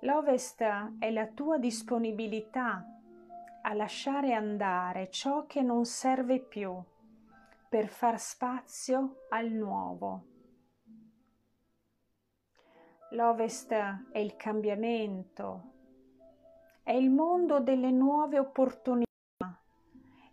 L'ovest 0.00 0.62
è 0.98 1.10
la 1.10 1.26
tua 1.28 1.58
disponibilità 1.58 2.84
a 3.62 3.72
lasciare 3.72 4.34
andare 4.34 5.08
ciò 5.08 5.46
che 5.46 5.62
non 5.62 5.86
serve 5.86 6.40
più 6.40 6.78
per 7.68 7.88
far 7.88 8.20
spazio 8.20 9.24
al 9.30 9.48
nuovo. 9.48 10.26
L'ovest 13.12 13.72
è 13.72 14.18
il 14.18 14.36
cambiamento, 14.36 15.72
è 16.82 16.92
il 16.92 17.10
mondo 17.10 17.60
delle 17.60 17.90
nuove 17.90 18.38
opportunità 18.38 19.04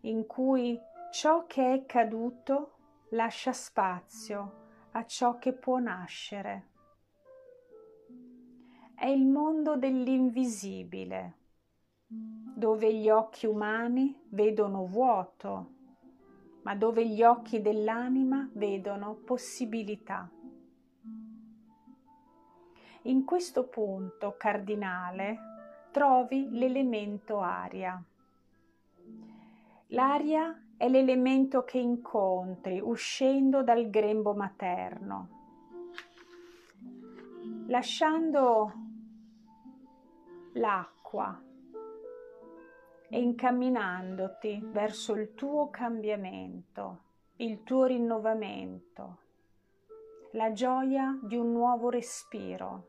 in 0.02 0.26
cui 0.26 0.78
ciò 1.12 1.46
che 1.46 1.74
è 1.74 1.86
caduto 1.86 2.74
lascia 3.12 3.54
spazio 3.54 4.90
a 4.92 5.06
ciò 5.06 5.38
che 5.38 5.54
può 5.54 5.78
nascere. 5.78 6.71
È 9.02 9.08
il 9.08 9.26
mondo 9.26 9.78
dell'invisibile, 9.78 11.34
dove 12.06 12.94
gli 12.94 13.10
occhi 13.10 13.48
umani 13.48 14.16
vedono 14.30 14.86
vuoto, 14.86 15.70
ma 16.62 16.76
dove 16.76 17.08
gli 17.08 17.24
occhi 17.24 17.64
dell'anima 17.64 18.48
vedono 18.54 19.16
possibilità. 19.16 20.30
In 23.06 23.26
questo 23.26 23.70
punto 23.70 24.36
cardinale 24.38 25.40
trovi 25.90 26.52
l'elemento 26.52 27.40
aria. 27.40 28.00
L'aria 29.88 30.64
è 30.78 30.88
l'elemento 30.88 31.64
che 31.64 31.80
incontri 31.80 32.80
uscendo 32.80 33.64
dal 33.64 33.90
grembo 33.90 34.36
materno. 34.36 35.40
Lasciando 37.66 38.90
l'acqua 40.54 41.42
e 43.10 43.22
incamminandoti 43.22 44.60
verso 44.64 45.14
il 45.14 45.34
tuo 45.34 45.70
cambiamento, 45.70 47.04
il 47.38 47.64
tuo 47.64 47.86
rinnovamento, 47.86 49.18
la 50.32 50.52
gioia 50.52 51.18
di 51.22 51.36
un 51.36 51.52
nuovo 51.52 51.90
respiro 51.90 52.88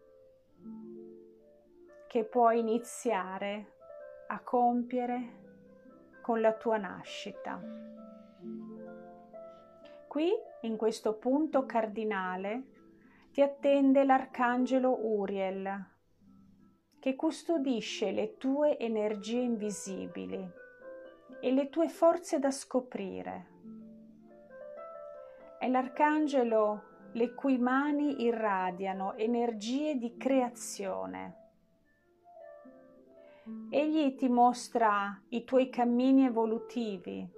che 2.06 2.24
puoi 2.24 2.58
iniziare 2.58 3.72
a 4.28 4.40
compiere 4.40 5.40
con 6.20 6.40
la 6.40 6.52
tua 6.52 6.76
nascita. 6.76 7.60
Qui, 10.06 10.30
in 10.62 10.76
questo 10.76 11.14
punto 11.14 11.64
cardinale, 11.64 12.64
ti 13.32 13.40
attende 13.40 14.04
l'arcangelo 14.04 15.06
Uriel, 15.06 15.91
che 17.02 17.16
custodisce 17.16 18.12
le 18.12 18.36
tue 18.36 18.78
energie 18.78 19.40
invisibili 19.40 20.48
e 21.40 21.50
le 21.50 21.68
tue 21.68 21.88
forze 21.88 22.38
da 22.38 22.52
scoprire. 22.52 23.46
È 25.58 25.68
l'arcangelo 25.68 26.82
le 27.14 27.34
cui 27.34 27.58
mani 27.58 28.22
irradiano 28.22 29.16
energie 29.16 29.96
di 29.96 30.16
creazione 30.16 31.40
Egli 33.70 34.14
ti 34.14 34.28
mostra 34.28 35.20
i 35.30 35.42
tuoi 35.42 35.68
cammini 35.68 36.26
evolutivi 36.26 37.28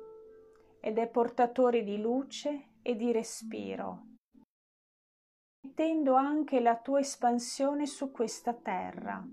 ed 0.80 0.98
è 0.98 1.08
portatore 1.08 1.82
di 1.82 1.98
luce 1.98 2.72
e 2.82 2.94
di 2.94 3.10
respiro, 3.10 4.02
mettendo 5.62 6.14
anche 6.14 6.60
la 6.60 6.76
tua 6.76 6.98
espansione 6.98 7.86
su 7.86 8.10
questa 8.10 8.52
terra. 8.52 9.24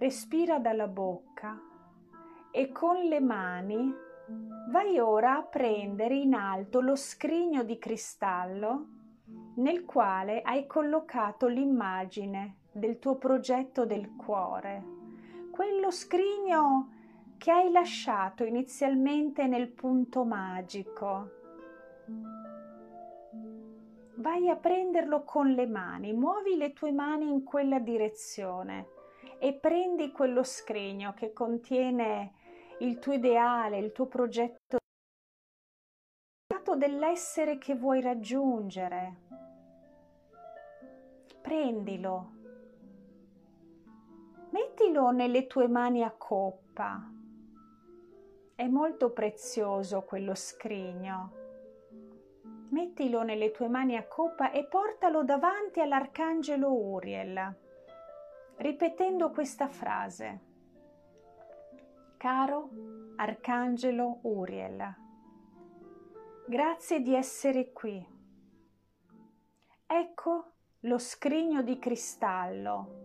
Respira 0.00 0.58
dalla 0.58 0.86
bocca 0.86 1.60
e 2.50 2.72
con 2.72 3.02
le 3.02 3.20
mani 3.20 3.94
vai 4.70 4.98
ora 4.98 5.36
a 5.36 5.42
prendere 5.42 6.14
in 6.14 6.32
alto 6.32 6.80
lo 6.80 6.96
scrigno 6.96 7.64
di 7.64 7.78
cristallo 7.78 8.86
nel 9.56 9.84
quale 9.84 10.40
hai 10.40 10.66
collocato 10.66 11.48
l'immagine 11.48 12.60
del 12.72 12.98
tuo 12.98 13.16
progetto 13.16 13.84
del 13.84 14.16
cuore, 14.16 14.82
quello 15.50 15.90
scrigno 15.90 16.92
che 17.36 17.50
hai 17.50 17.70
lasciato 17.70 18.42
inizialmente 18.44 19.46
nel 19.46 19.68
punto 19.68 20.24
magico. 20.24 21.30
Vai 24.14 24.48
a 24.48 24.56
prenderlo 24.56 25.24
con 25.24 25.52
le 25.52 25.66
mani, 25.66 26.14
muovi 26.14 26.56
le 26.56 26.72
tue 26.72 26.90
mani 26.90 27.28
in 27.28 27.44
quella 27.44 27.78
direzione 27.78 28.96
e 29.40 29.54
prendi 29.54 30.12
quello 30.12 30.44
scrigno 30.44 31.14
che 31.14 31.32
contiene 31.32 32.34
il 32.80 32.98
tuo 32.98 33.14
ideale, 33.14 33.78
il 33.78 33.92
tuo 33.92 34.06
progetto 34.06 34.78
dell'essere 36.76 37.58
che 37.58 37.74
vuoi 37.74 38.00
raggiungere. 38.00 39.16
Prendilo 41.40 42.38
mettilo 44.50 45.10
nelle 45.10 45.46
tue 45.46 45.68
mani 45.68 46.02
a 46.02 46.10
coppa. 46.10 47.00
È 48.54 48.66
molto 48.66 49.10
prezioso 49.10 50.02
quello 50.02 50.34
scrigno. 50.34 51.38
Mettilo 52.70 53.22
nelle 53.22 53.50
tue 53.50 53.68
mani 53.68 53.96
a 53.96 54.06
coppa 54.06 54.50
e 54.52 54.64
portalo 54.64 55.24
davanti 55.24 55.80
all'arcangelo 55.80 56.72
Uriel, 56.72 57.56
ripetendo 58.60 59.30
questa 59.30 59.68
frase. 59.68 60.48
Caro 62.18 62.68
arcangelo 63.16 64.18
Uriel, 64.22 64.96
grazie 66.46 67.00
di 67.00 67.14
essere 67.14 67.72
qui. 67.72 68.06
Ecco 69.86 70.52
lo 70.80 70.98
scrigno 70.98 71.62
di 71.62 71.78
cristallo 71.78 72.98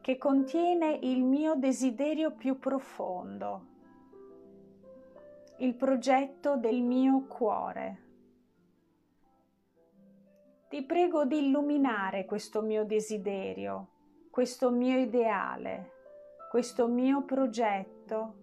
che 0.00 0.18
contiene 0.18 0.98
il 1.02 1.22
mio 1.22 1.54
desiderio 1.54 2.32
più 2.32 2.58
profondo, 2.58 3.66
il 5.58 5.74
progetto 5.76 6.56
del 6.56 6.82
mio 6.82 7.26
cuore. 7.26 8.02
Ti 10.68 10.82
prego 10.82 11.24
di 11.24 11.46
illuminare 11.46 12.24
questo 12.24 12.60
mio 12.60 12.84
desiderio, 12.84 13.93
questo 14.34 14.72
mio 14.72 14.98
ideale, 14.98 15.92
questo 16.50 16.88
mio 16.88 17.22
progetto 17.22 18.34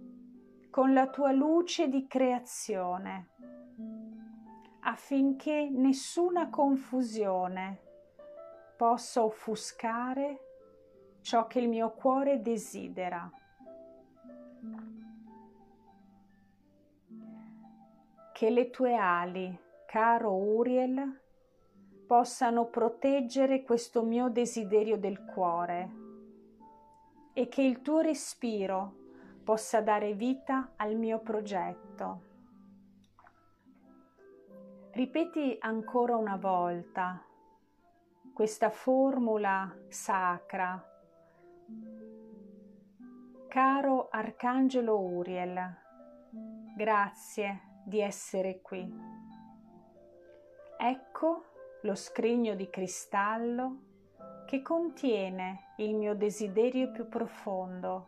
con 0.69 0.93
la 0.93 1.09
tua 1.09 1.33
luce 1.33 1.89
di 1.89 2.07
creazione, 2.07 3.31
affinché 4.83 5.67
nessuna 5.69 6.49
confusione 6.49 7.81
possa 8.77 9.21
offuscare 9.21 10.39
ciò 11.19 11.45
che 11.47 11.59
il 11.59 11.67
mio 11.67 11.91
cuore 11.91 12.41
desidera. 12.41 13.29
Che 18.31 18.49
le 18.49 18.69
tue 18.69 18.95
ali, 18.95 19.59
caro 19.85 20.37
Uriel, 20.37 21.20
possano 22.11 22.65
proteggere 22.65 23.63
questo 23.63 24.03
mio 24.03 24.27
desiderio 24.27 24.97
del 24.97 25.23
cuore 25.23 25.91
e 27.31 27.47
che 27.47 27.61
il 27.61 27.81
tuo 27.81 28.01
respiro 28.01 28.95
possa 29.45 29.79
dare 29.79 30.11
vita 30.11 30.73
al 30.75 30.97
mio 30.97 31.19
progetto. 31.19 32.21
Ripeti 34.91 35.55
ancora 35.61 36.17
una 36.17 36.35
volta 36.35 37.23
questa 38.33 38.69
formula 38.69 39.73
sacra. 39.87 40.85
Caro 43.47 44.09
Arcangelo 44.09 44.99
Uriel, 44.99 45.77
grazie 46.75 47.83
di 47.85 48.01
essere 48.01 48.59
qui. 48.59 48.85
Ecco 50.77 51.45
lo 51.83 51.95
scrigno 51.95 52.53
di 52.53 52.69
cristallo 52.69 53.77
che 54.45 54.61
contiene 54.61 55.73
il 55.77 55.95
mio 55.95 56.13
desiderio 56.13 56.91
più 56.91 57.07
profondo, 57.07 58.07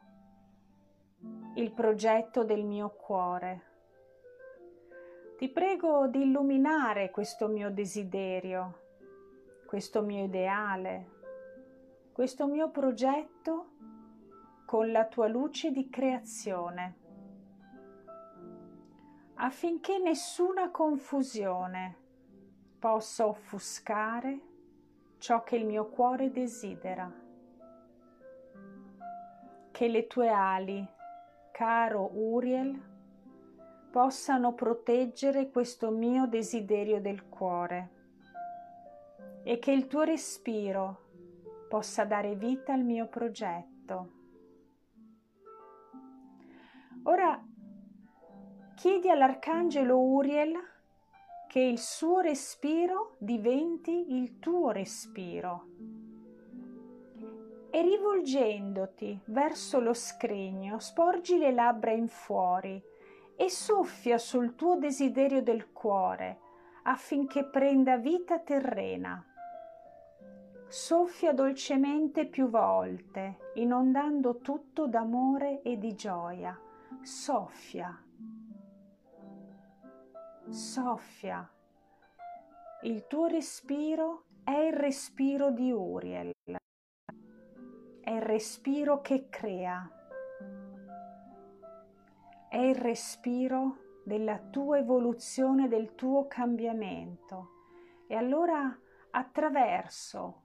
il 1.56 1.72
progetto 1.72 2.44
del 2.44 2.64
mio 2.64 2.90
cuore. 2.90 3.72
Ti 5.38 5.50
prego 5.50 6.08
di 6.08 6.22
illuminare 6.22 7.10
questo 7.10 7.48
mio 7.48 7.72
desiderio, 7.72 8.80
questo 9.66 10.04
mio 10.04 10.26
ideale, 10.26 11.10
questo 12.12 12.46
mio 12.46 12.70
progetto 12.70 13.70
con 14.66 14.92
la 14.92 15.06
tua 15.06 15.28
luce 15.28 15.72
di 15.72 15.90
creazione, 15.90 16.98
affinché 19.36 19.98
nessuna 19.98 20.70
confusione 20.70 22.02
possa 22.84 23.26
offuscare 23.26 24.40
ciò 25.18 25.42
che 25.44 25.56
il 25.56 25.66
mio 25.66 25.88
cuore 25.88 26.32
desidera. 26.32 27.10
Che 29.72 29.88
le 29.88 30.06
tue 30.08 30.28
ali, 30.28 30.86
caro 31.54 32.10
Uriel, 32.12 32.78
possano 33.90 34.54
proteggere 34.54 35.50
questo 35.50 35.92
mio 35.92 36.28
desiderio 36.28 37.00
del 37.00 37.30
cuore 37.30 37.92
e 39.44 39.60
che 39.60 39.72
il 39.72 39.88
tuo 39.88 40.02
respiro 40.02 41.06
possa 41.70 42.04
dare 42.04 42.36
vita 42.36 42.74
al 42.74 42.84
mio 42.84 43.08
progetto. 43.08 44.12
Ora 47.04 47.42
chiedi 48.76 49.10
all'Arcangelo 49.10 49.98
Uriel 50.02 50.72
che 51.54 51.60
il 51.60 51.78
suo 51.78 52.20
respiro 52.20 53.14
diventi 53.20 54.16
il 54.16 54.40
tuo 54.40 54.72
respiro. 54.72 55.68
E 57.70 57.80
rivolgendoti 57.80 59.20
verso 59.26 59.80
lo 59.80 59.94
scrigno, 59.94 60.80
sporgi 60.80 61.38
le 61.38 61.52
labbra 61.52 61.92
in 61.92 62.08
fuori 62.08 62.82
e 63.36 63.52
soffia 63.52 64.18
sul 64.18 64.56
tuo 64.56 64.78
desiderio 64.78 65.44
del 65.44 65.72
cuore 65.72 66.40
affinché 66.86 67.44
prenda 67.44 67.98
vita 67.98 68.40
terrena. 68.40 69.24
Soffia 70.68 71.34
dolcemente 71.34 72.26
più 72.26 72.50
volte, 72.50 73.52
inondando 73.54 74.40
tutto 74.40 74.88
d'amore 74.88 75.62
e 75.62 75.78
di 75.78 75.94
gioia. 75.94 76.60
Soffia 77.04 77.96
soffia. 80.50 81.50
Il 82.84 83.08
tuo 83.08 83.28
respiro 83.28 84.26
è 84.44 84.52
il 84.52 84.74
respiro 84.74 85.52
di 85.52 85.72
Uriel, 85.72 86.32
è 88.02 88.12
il 88.12 88.22
respiro 88.22 89.02
che 89.02 89.30
crea, 89.30 89.90
è 92.50 92.58
il 92.58 92.76
respiro 92.76 93.78
della 94.04 94.38
tua 94.38 94.80
evoluzione, 94.80 95.68
del 95.68 95.96
tuo 95.96 96.28
cambiamento. 96.28 97.52
E 98.08 98.16
allora 98.16 98.78
attraverso 99.12 100.42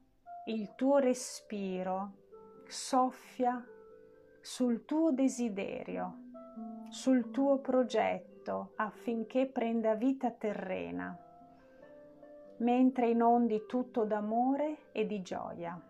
il 0.47 0.75
tuo 0.77 0.99
respiro 0.99 2.13
soffia 2.67 3.63
sul 4.41 4.85
tuo 4.85 5.11
desiderio, 5.11 6.19
sul 6.89 7.31
tuo 7.31 7.59
progetto 7.59 8.38
aiuto 8.49 8.73
affinché 8.77 9.47
prenda 9.47 9.95
vita 9.95 10.31
terrena, 10.31 11.17
mentre 12.59 13.11
inondi 13.11 13.67
tutto 13.67 14.05
d'amore 14.05 14.91
e 14.93 15.07
di 15.07 15.23
gioia. 15.23 15.81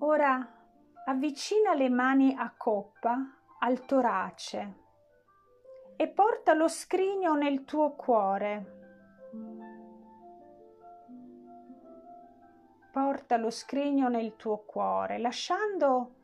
Ora 0.00 0.52
avvicina 1.06 1.74
le 1.74 1.88
mani 1.88 2.34
a 2.36 2.52
coppa 2.56 3.16
al 3.60 3.84
torace 3.84 4.86
e 5.96 6.08
porta 6.08 6.54
lo 6.54 6.68
scrigno 6.68 7.34
nel 7.34 7.64
tuo 7.64 7.94
cuore 7.96 8.77
porta 12.98 13.36
lo 13.36 13.50
scrigno 13.50 14.08
nel 14.08 14.34
tuo 14.34 14.64
cuore, 14.66 15.18
lasciando 15.18 16.14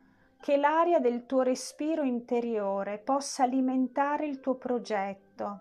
che 0.41 0.57
l'aria 0.57 0.99
del 0.99 1.25
tuo 1.25 1.41
respiro 1.41 2.03
interiore 2.03 2.97
possa 2.97 3.43
alimentare 3.43 4.27
il 4.27 4.41
tuo 4.41 4.55
progetto, 4.55 5.59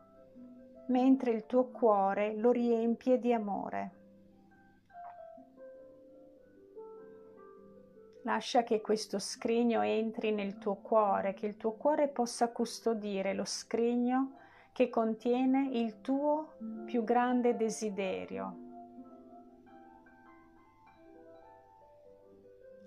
mentre 0.88 1.30
il 1.30 1.46
tuo 1.46 1.66
cuore 1.66 2.34
lo 2.34 2.50
riempie 2.50 3.20
di 3.20 3.32
amore. 3.32 3.92
Lascia 8.22 8.64
che 8.64 8.80
questo 8.80 9.20
scrigno 9.20 9.82
entri 9.82 10.32
nel 10.32 10.58
tuo 10.58 10.74
cuore, 10.74 11.32
che 11.32 11.46
il 11.46 11.56
tuo 11.56 11.74
cuore 11.74 12.08
possa 12.08 12.48
custodire 12.48 13.34
lo 13.34 13.44
scrigno 13.44 14.38
che 14.72 14.90
contiene 14.90 15.68
il 15.70 16.00
tuo 16.00 16.54
più 16.84 17.04
grande 17.04 17.54
desiderio, 17.54 18.63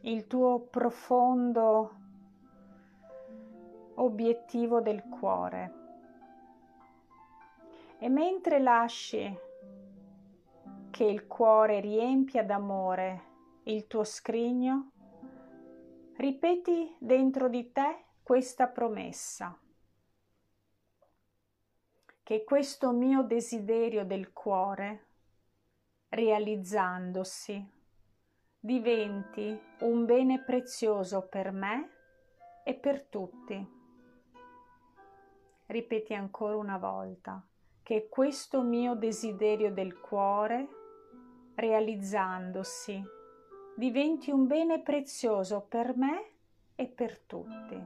il 0.07 0.25
tuo 0.25 0.61
profondo 0.61 1.95
obiettivo 3.95 4.79
del 4.79 5.03
cuore. 5.03 5.73
E 7.99 8.07
mentre 8.07 8.59
lasci 8.59 9.37
che 10.91 11.03
il 11.03 11.27
cuore 11.27 11.81
riempia 11.81 12.43
d'amore 12.43 13.25
il 13.63 13.85
tuo 13.87 14.05
scrigno, 14.05 14.91
ripeti 16.15 16.95
dentro 16.99 17.49
di 17.49 17.73
te 17.73 18.05
questa 18.23 18.67
promessa, 18.67 19.59
che 22.23 22.43
questo 22.45 22.91
mio 22.93 23.23
desiderio 23.23 24.05
del 24.05 24.31
cuore, 24.31 25.07
realizzandosi, 26.07 27.75
diventi 28.59 29.59
un 29.79 30.05
bene 30.05 30.43
prezioso 30.43 31.27
per 31.27 31.51
me 31.51 31.91
e 32.63 32.73
per 32.73 33.03
tutti. 33.03 33.75
Ripeti 35.67 36.13
ancora 36.13 36.55
una 36.55 36.77
volta 36.77 37.45
che 37.83 38.07
questo 38.09 38.61
mio 38.61 38.95
desiderio 38.95 39.71
del 39.71 39.99
cuore, 39.99 40.67
realizzandosi, 41.55 43.01
diventi 43.75 44.31
un 44.31 44.47
bene 44.47 44.81
prezioso 44.81 45.61
per 45.61 45.95
me 45.95 46.31
e 46.75 46.87
per 46.87 47.19
tutti. 47.19 47.81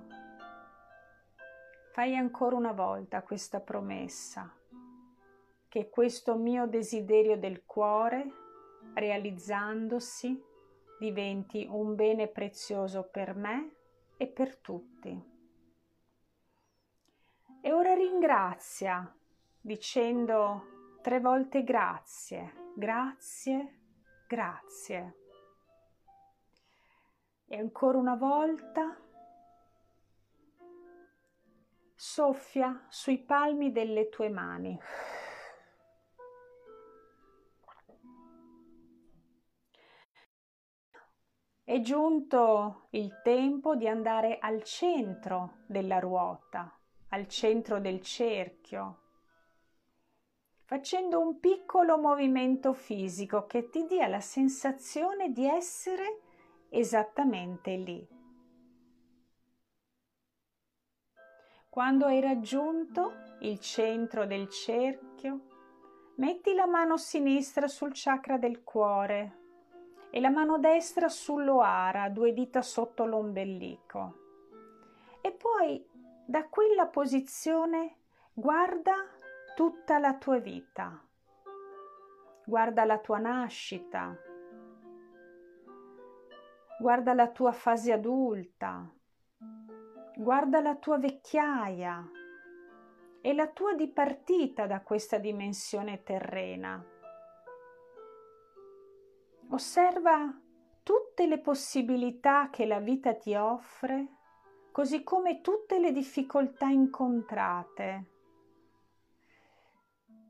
Fai 1.91 2.15
ancora 2.15 2.55
una 2.55 2.71
volta 2.71 3.21
questa 3.21 3.59
promessa, 3.59 4.51
che 5.67 5.89
questo 5.89 6.35
mio 6.35 6.65
desiderio 6.65 7.37
del 7.37 7.65
cuore, 7.65 8.25
realizzandosi, 8.93 10.49
diventi 11.01 11.65
un 11.67 11.95
bene 11.95 12.27
prezioso 12.27 13.09
per 13.09 13.33
me 13.33 13.71
e 14.17 14.27
per 14.27 14.57
tutti. 14.57 15.29
E 17.59 17.71
ora 17.71 17.95
ringrazia 17.95 19.11
dicendo 19.59 20.99
tre 21.01 21.19
volte 21.19 21.63
grazie, 21.63 22.73
grazie, 22.75 23.79
grazie. 24.27 25.15
E 27.47 27.57
ancora 27.57 27.97
una 27.97 28.15
volta 28.15 28.95
soffia 31.95 32.85
sui 32.89 33.17
palmi 33.17 33.71
delle 33.71 34.07
tue 34.09 34.29
mani. 34.29 34.79
È 41.71 41.79
giunto 41.79 42.87
il 42.89 43.21
tempo 43.23 43.77
di 43.77 43.87
andare 43.87 44.39
al 44.39 44.61
centro 44.61 45.59
della 45.67 45.99
ruota, 45.99 46.77
al 47.11 47.29
centro 47.29 47.79
del 47.79 48.01
cerchio, 48.01 48.97
facendo 50.65 51.21
un 51.21 51.39
piccolo 51.39 51.97
movimento 51.97 52.73
fisico 52.73 53.45
che 53.45 53.69
ti 53.69 53.85
dia 53.85 54.07
la 54.07 54.19
sensazione 54.19 55.31
di 55.31 55.45
essere 55.47 56.19
esattamente 56.67 57.77
lì. 57.77 58.05
Quando 61.69 62.05
hai 62.05 62.19
raggiunto 62.19 63.13
il 63.39 63.61
centro 63.61 64.25
del 64.25 64.49
cerchio, 64.49 65.39
metti 66.15 66.53
la 66.53 66.67
mano 66.67 66.97
sinistra 66.97 67.69
sul 67.69 67.91
chakra 67.93 68.37
del 68.37 68.61
cuore 68.61 69.40
e 70.11 70.19
la 70.19 70.29
mano 70.29 70.59
destra 70.59 71.07
sull'oara, 71.07 72.09
due 72.09 72.33
dita 72.33 72.61
sotto 72.61 73.05
l'ombelico. 73.05 74.19
E 75.21 75.31
poi 75.31 75.83
da 76.25 76.47
quella 76.49 76.87
posizione 76.87 77.95
guarda 78.33 78.93
tutta 79.55 79.99
la 79.99 80.15
tua 80.15 80.37
vita. 80.39 81.01
Guarda 82.45 82.83
la 82.83 82.97
tua 82.97 83.19
nascita. 83.19 84.17
Guarda 86.77 87.13
la 87.13 87.29
tua 87.29 87.53
fase 87.53 87.93
adulta. 87.93 88.91
Guarda 90.15 90.59
la 90.59 90.75
tua 90.75 90.97
vecchiaia 90.97 92.09
e 93.21 93.33
la 93.33 93.47
tua 93.47 93.75
dipartita 93.75 94.65
da 94.65 94.81
questa 94.81 95.19
dimensione 95.19 96.03
terrena 96.03 96.83
Osserva 99.53 100.33
tutte 100.81 101.27
le 101.27 101.39
possibilità 101.39 102.49
che 102.49 102.65
la 102.65 102.79
vita 102.79 103.13
ti 103.15 103.35
offre, 103.35 104.07
così 104.71 105.03
come 105.03 105.41
tutte 105.41 105.77
le 105.77 105.91
difficoltà 105.91 106.67
incontrate 106.67 108.05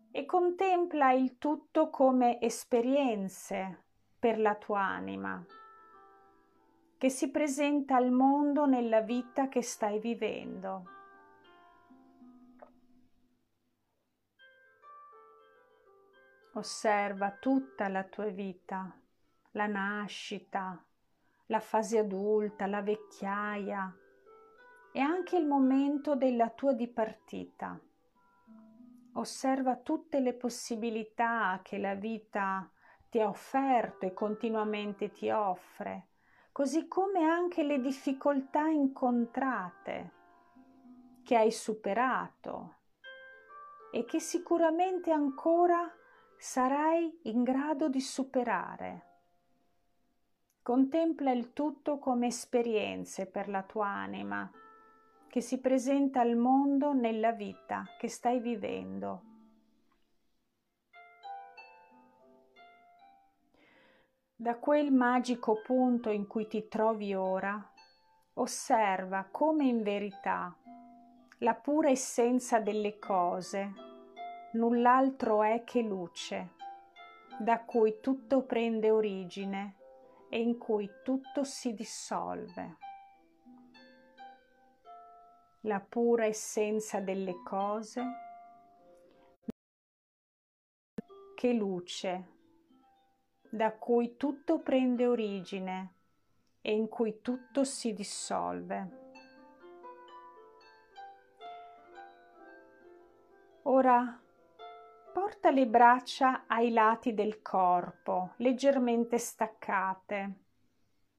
e 0.10 0.26
contempla 0.26 1.12
il 1.12 1.38
tutto 1.38 1.92
come 1.92 2.42
esperienze 2.42 3.84
per 4.18 4.40
la 4.40 4.56
tua 4.56 4.82
anima 4.82 5.46
che 6.98 7.10
si 7.10 7.30
presenta 7.30 7.98
al 7.98 8.12
mondo 8.12 8.66
nella 8.66 9.02
vita 9.02 9.50
che 9.50 9.62
stai 9.62 10.00
vivendo. 10.00 10.84
Osserva 16.54 17.32
tutta 17.40 17.88
la 17.88 18.04
tua 18.04 18.28
vita 18.28 18.96
la 19.52 19.68
nascita, 19.68 20.84
la 21.48 21.60
fase 21.60 21.98
adulta, 21.98 22.66
la 22.68 22.82
vecchiaia 22.82 23.96
e 24.94 25.00
anche 25.00 25.38
il 25.38 25.46
momento 25.46 26.16
della 26.16 26.50
tua 26.50 26.74
dipartita. 26.74 27.80
Osserva 29.14 29.76
tutte 29.76 30.20
le 30.20 30.34
possibilità 30.34 31.60
che 31.62 31.78
la 31.78 31.96
vita 31.96 32.70
ti 33.10 33.20
ha 33.20 33.28
offerto 33.28 34.06
e 34.06 34.14
continuamente 34.14 35.12
ti 35.12 35.30
offre, 35.30 36.08
così 36.54 36.88
come 36.88 37.24
anche 37.26 37.64
le 37.64 37.82
difficoltà 37.82 38.68
incontrate 38.68 40.20
che 41.24 41.36
hai 41.36 41.52
superato 41.52 42.76
e 43.92 44.06
che 44.06 44.22
sicuramente 44.22 45.12
ancora 45.12 45.94
sarai 46.38 47.20
in 47.24 47.44
grado 47.44 47.90
di 47.90 48.00
superare. 48.00 49.11
Contempla 50.64 51.32
il 51.32 51.54
tutto 51.54 51.98
come 51.98 52.28
esperienze 52.28 53.26
per 53.26 53.50
la 53.50 53.64
tua 53.64 53.88
anima 53.88 54.50
che 55.28 55.42
si 55.42 55.60
presenta 55.60 56.20
al 56.20 56.36
mondo 56.36 56.94
nella 56.94 57.32
vita 57.32 57.84
che 57.98 58.08
stai 58.08 58.40
vivendo. 58.40 59.22
Da 64.36 64.58
quel 64.58 64.92
magico 64.92 65.62
punto 65.64 66.12
in 66.12 66.28
cui 66.28 66.46
ti 66.48 66.68
trovi 66.68 67.16
ora, 67.16 67.72
osserva 68.34 69.28
come 69.32 69.66
in 69.66 69.82
verità 69.82 70.56
la 71.40 71.56
pura 71.56 71.90
essenza 71.90 72.60
delle 72.60 73.00
cose 73.00 73.74
null'altro 74.54 75.42
è 75.42 75.64
che 75.64 75.82
luce, 75.82 76.50
da 77.40 77.62
cui 77.62 78.00
tutto 78.00 78.44
prende 78.44 78.92
origine 78.92 79.76
e 80.34 80.40
in 80.40 80.58
cui 80.58 80.90
tutto 81.04 81.44
si 81.44 81.74
dissolve. 81.74 82.78
La 85.64 85.82
pura 85.82 86.24
essenza 86.24 87.02
delle 87.02 87.44
cose 87.44 88.04
che 91.36 91.52
luce, 91.52 92.30
da 93.50 93.74
cui 93.74 94.16
tutto 94.16 94.60
prende 94.60 95.06
origine 95.06 95.96
e 96.62 96.72
in 96.72 96.88
cui 96.88 97.20
tutto 97.20 97.66
si 97.66 97.92
dissolve. 97.92 99.00
Ora 103.64 104.21
Porta 105.14 105.52
le 105.52 105.68
braccia 105.68 106.46
ai 106.48 106.72
lati 106.72 107.14
del 107.14 107.42
corpo, 107.42 108.34
leggermente 108.38 109.18
staccate, 109.18 110.34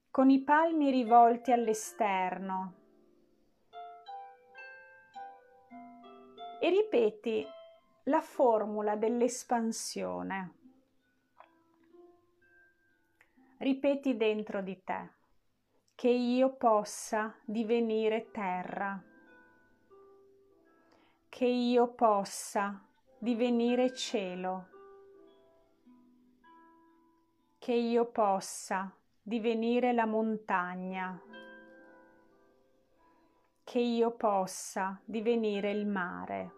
con 0.09 0.31
i 0.31 0.41
palmi 0.41 0.89
rivolti 0.89 1.51
all'esterno. 1.51 2.73
E 6.59 6.69
ripeti 6.69 7.45
la 8.05 8.21
formula 8.21 8.95
dell'espansione. 8.95 10.53
Ripeti 13.57 14.17
dentro 14.17 14.61
di 14.63 14.83
te 14.83 15.11
che 15.93 16.09
io 16.09 16.55
possa 16.55 17.35
divenire 17.45 18.31
terra, 18.31 18.99
che 21.29 21.45
io 21.45 21.87
possa 21.89 22.87
divenire 23.23 23.93
cielo, 23.93 24.67
che 27.57 27.71
io 27.71 28.03
possa 28.07 28.93
divenire 29.21 29.93
la 29.93 30.05
montagna, 30.05 31.17
che 33.63 33.79
io 33.79 34.11
possa 34.11 34.99
divenire 35.05 35.71
il 35.71 35.87
mare, 35.87 36.51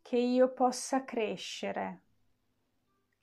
che 0.00 0.16
io 0.16 0.50
possa 0.54 1.04
crescere 1.04 2.00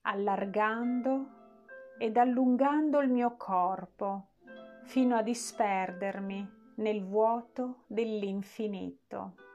allargando 0.01 1.95
ed 1.97 2.17
allungando 2.17 2.99
il 2.99 3.09
mio 3.09 3.35
corpo 3.35 4.27
fino 4.83 5.15
a 5.15 5.23
disperdermi 5.23 6.57
nel 6.75 7.03
vuoto 7.03 7.85
dell'infinito 7.87 9.47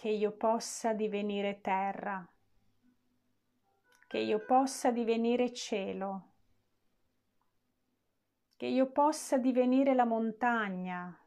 che 0.00 0.08
io 0.08 0.30
possa 0.32 0.94
divenire 0.94 1.60
terra, 1.60 2.26
che 4.06 4.16
io 4.16 4.42
possa 4.46 4.90
divenire 4.90 5.52
cielo, 5.52 6.28
che 8.56 8.64
io 8.64 8.90
possa 8.92 9.36
divenire 9.36 9.92
la 9.92 10.06
montagna, 10.06 11.22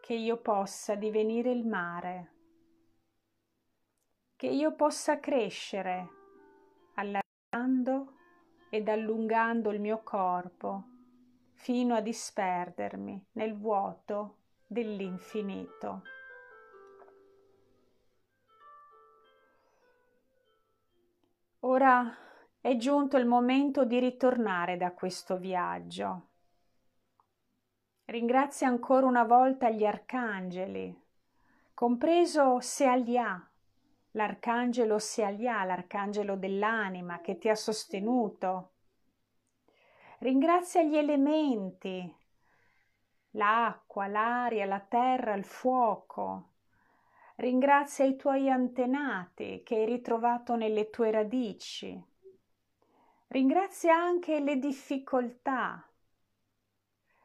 che 0.00 0.14
io 0.14 0.38
possa 0.38 0.96
divenire 0.96 1.52
il 1.52 1.64
mare, 1.64 2.32
che 4.34 4.48
io 4.48 4.74
possa 4.74 5.20
crescere 5.20 6.08
allargando 6.94 8.14
ed 8.70 8.88
allungando 8.88 9.70
il 9.70 9.78
mio 9.78 10.02
corpo 10.02 10.82
fino 11.52 11.94
a 11.94 12.00
disperdermi 12.00 13.26
nel 13.34 13.56
vuoto 13.56 14.38
dell'infinito. 14.66 16.17
Ora 21.62 22.16
è 22.60 22.76
giunto 22.76 23.16
il 23.16 23.26
momento 23.26 23.84
di 23.84 23.98
ritornare 23.98 24.76
da 24.76 24.92
questo 24.92 25.38
viaggio. 25.38 26.26
Ringrazia 28.04 28.68
ancora 28.68 29.06
una 29.06 29.24
volta 29.24 29.68
gli 29.68 29.84
arcangeli, 29.84 30.96
compreso 31.74 32.60
Sealia, 32.60 33.44
l'arcangelo 34.12 35.00
Sealia, 35.00 35.64
l'arcangelo 35.64 36.36
dell'anima 36.36 37.20
che 37.20 37.38
ti 37.38 37.48
ha 37.48 37.56
sostenuto. 37.56 38.70
Ringrazia 40.20 40.84
gli 40.84 40.96
elementi, 40.96 42.16
l'acqua, 43.32 44.06
l'aria, 44.06 44.64
la 44.64 44.80
terra, 44.80 45.34
il 45.34 45.44
fuoco. 45.44 46.50
Ringrazia 47.40 48.04
i 48.04 48.16
tuoi 48.16 48.50
antenati 48.50 49.62
che 49.64 49.76
hai 49.76 49.86
ritrovato 49.86 50.56
nelle 50.56 50.90
tue 50.90 51.12
radici. 51.12 52.02
Ringrazia 53.28 53.94
anche 53.94 54.40
le 54.40 54.56
difficoltà 54.56 55.88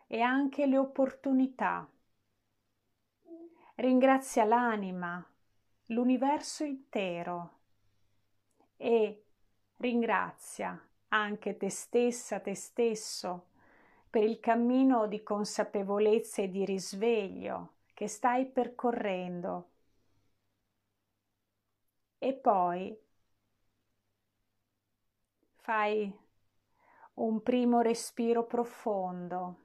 e 0.05 0.21
anche 0.21 0.67
le 0.67 0.77
opportunità. 0.77 1.89
Ringrazia 3.73 4.43
l'anima, 4.43 5.25
l'universo 5.87 6.63
intero 6.63 7.57
e 8.77 9.23
ringrazia 9.77 10.79
anche 11.07 11.57
te 11.57 11.71
stessa, 11.71 12.39
te 12.39 12.53
stesso, 12.53 13.47
per 14.11 14.21
il 14.21 14.39
cammino 14.39 15.07
di 15.07 15.23
consapevolezza 15.23 16.43
e 16.43 16.51
di 16.51 16.63
risveglio 16.65 17.77
che 17.95 18.07
stai 18.07 18.45
percorrendo. 18.45 19.69
E 22.25 22.31
poi 22.31 22.97
fai 25.55 26.17
un 27.15 27.43
primo 27.43 27.81
respiro 27.81 28.45
profondo 28.45 29.57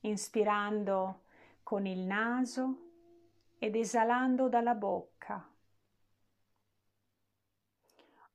inspirando 0.00 1.22
con 1.62 1.86
il 1.86 2.00
naso 2.00 2.90
ed 3.58 3.74
esalando 3.74 4.50
dalla 4.50 4.74
bocca. 4.74 5.50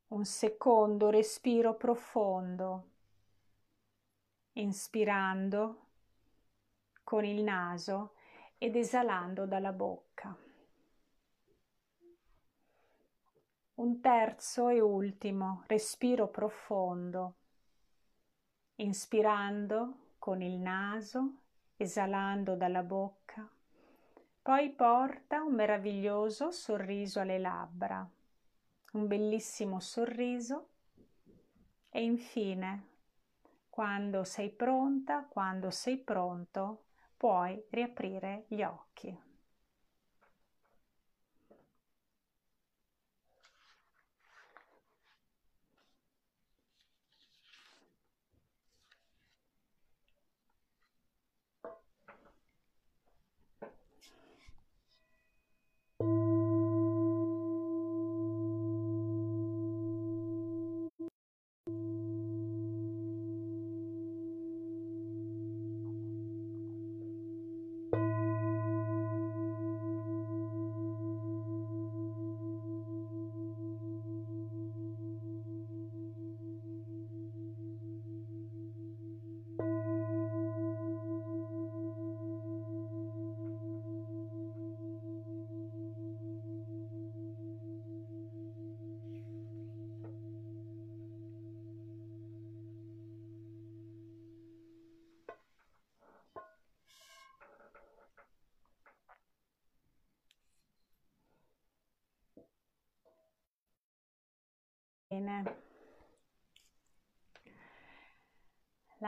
Un 0.08 0.26
secondo 0.26 1.12
respiro 1.12 1.76
profondo, 1.76 2.90
inspirando 4.54 5.86
con 7.04 7.24
il 7.24 7.44
naso 7.44 8.16
ed 8.58 8.76
esalando 8.76 9.46
dalla 9.46 9.72
bocca. 9.72 10.49
Un 13.80 14.02
terzo 14.02 14.68
e 14.68 14.82
ultimo 14.82 15.64
respiro 15.68 16.28
profondo, 16.28 17.36
inspirando 18.76 20.16
con 20.18 20.42
il 20.42 20.58
naso 20.58 21.44
esalando 21.78 22.58
dalla 22.58 22.84
bocca. 22.84 23.50
Poi 24.42 24.70
porta 24.72 25.42
un 25.44 25.54
meraviglioso 25.54 26.52
sorriso 26.52 27.22
alle 27.22 27.40
labbra, 27.40 28.06
un 28.92 29.08
bellissimo 29.08 29.80
sorriso 29.80 30.68
e 31.90 32.04
infine, 32.04 32.88
quando 33.70 34.26
sei 34.26 34.50
pronta, 34.50 35.24
quando 35.24 35.72
sei 35.72 36.00
pronto, 36.00 36.84
puoi 37.16 37.64
riaprire 37.70 38.44
gli 38.50 38.62
occhi. 38.62 39.28
Bene. 105.10 105.44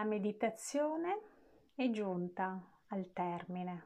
La 0.01 0.07
meditazione 0.07 1.21
è 1.75 1.87
giunta 1.91 2.59
al 2.87 3.13
termine. 3.13 3.85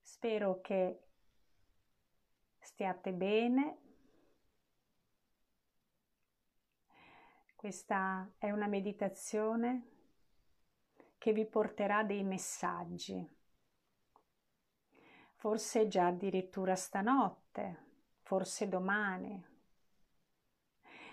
Spero 0.00 0.60
che 0.60 1.04
stiate 2.58 3.12
bene. 3.12 3.78
Questa 7.54 8.28
è 8.36 8.50
una 8.50 8.66
meditazione 8.66 9.90
che 11.16 11.32
vi 11.32 11.46
porterà 11.46 12.02
dei 12.02 12.24
messaggi, 12.24 13.24
forse 15.36 15.86
già 15.86 16.08
addirittura 16.08 16.74
stanotte 16.74 17.84
forse 18.22 18.68
domani. 18.68 19.40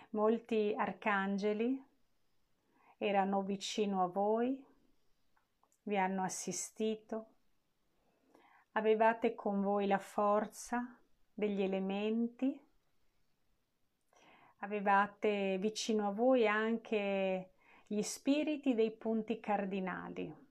Molti 0.10 0.74
arcangeli 0.76 1.92
erano 3.04 3.42
vicino 3.42 4.02
a 4.02 4.08
voi, 4.08 4.64
vi 5.84 5.98
hanno 5.98 6.24
assistito, 6.24 7.26
avevate 8.72 9.36
con 9.36 9.62
voi 9.62 9.88
la 9.88 9.98
forza 9.98 10.98
degli 11.34 11.62
elementi, 11.62 12.58
avevate 14.60 15.58
vicino 15.58 16.08
a 16.08 16.12
voi 16.12 16.48
anche 16.48 17.52
gli 17.88 18.02
spiriti 18.02 18.74
dei 18.74 18.92
punti 18.92 19.38
cardinali. 19.42 20.42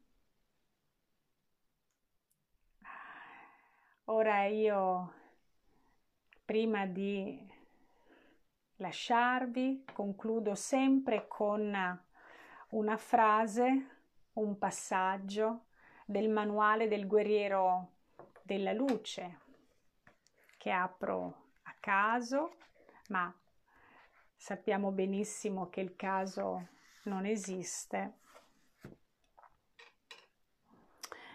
Ora 4.05 4.45
io 4.45 5.15
prima 6.45 6.85
di 6.85 7.51
lasciarvi, 8.77 9.87
concludo 9.91 10.55
sempre 10.55 11.27
con 11.29 12.11
una 12.73 12.97
frase, 12.97 13.87
un 14.35 14.59
passaggio 14.59 15.67
del 16.07 16.29
manuale 16.29 16.89
del 16.89 17.07
guerriero 17.07 17.93
della 18.43 18.73
luce 18.73 19.41
che 20.59 20.71
apro 20.71 21.51
a 21.63 21.75
caso, 21.81 22.57
ma 23.09 23.35
sappiamo 24.37 24.91
benissimo 24.91 25.69
che 25.71 25.81
il 25.81 25.97
caso 25.97 26.69
non 27.05 27.27
esiste. 27.27 28.19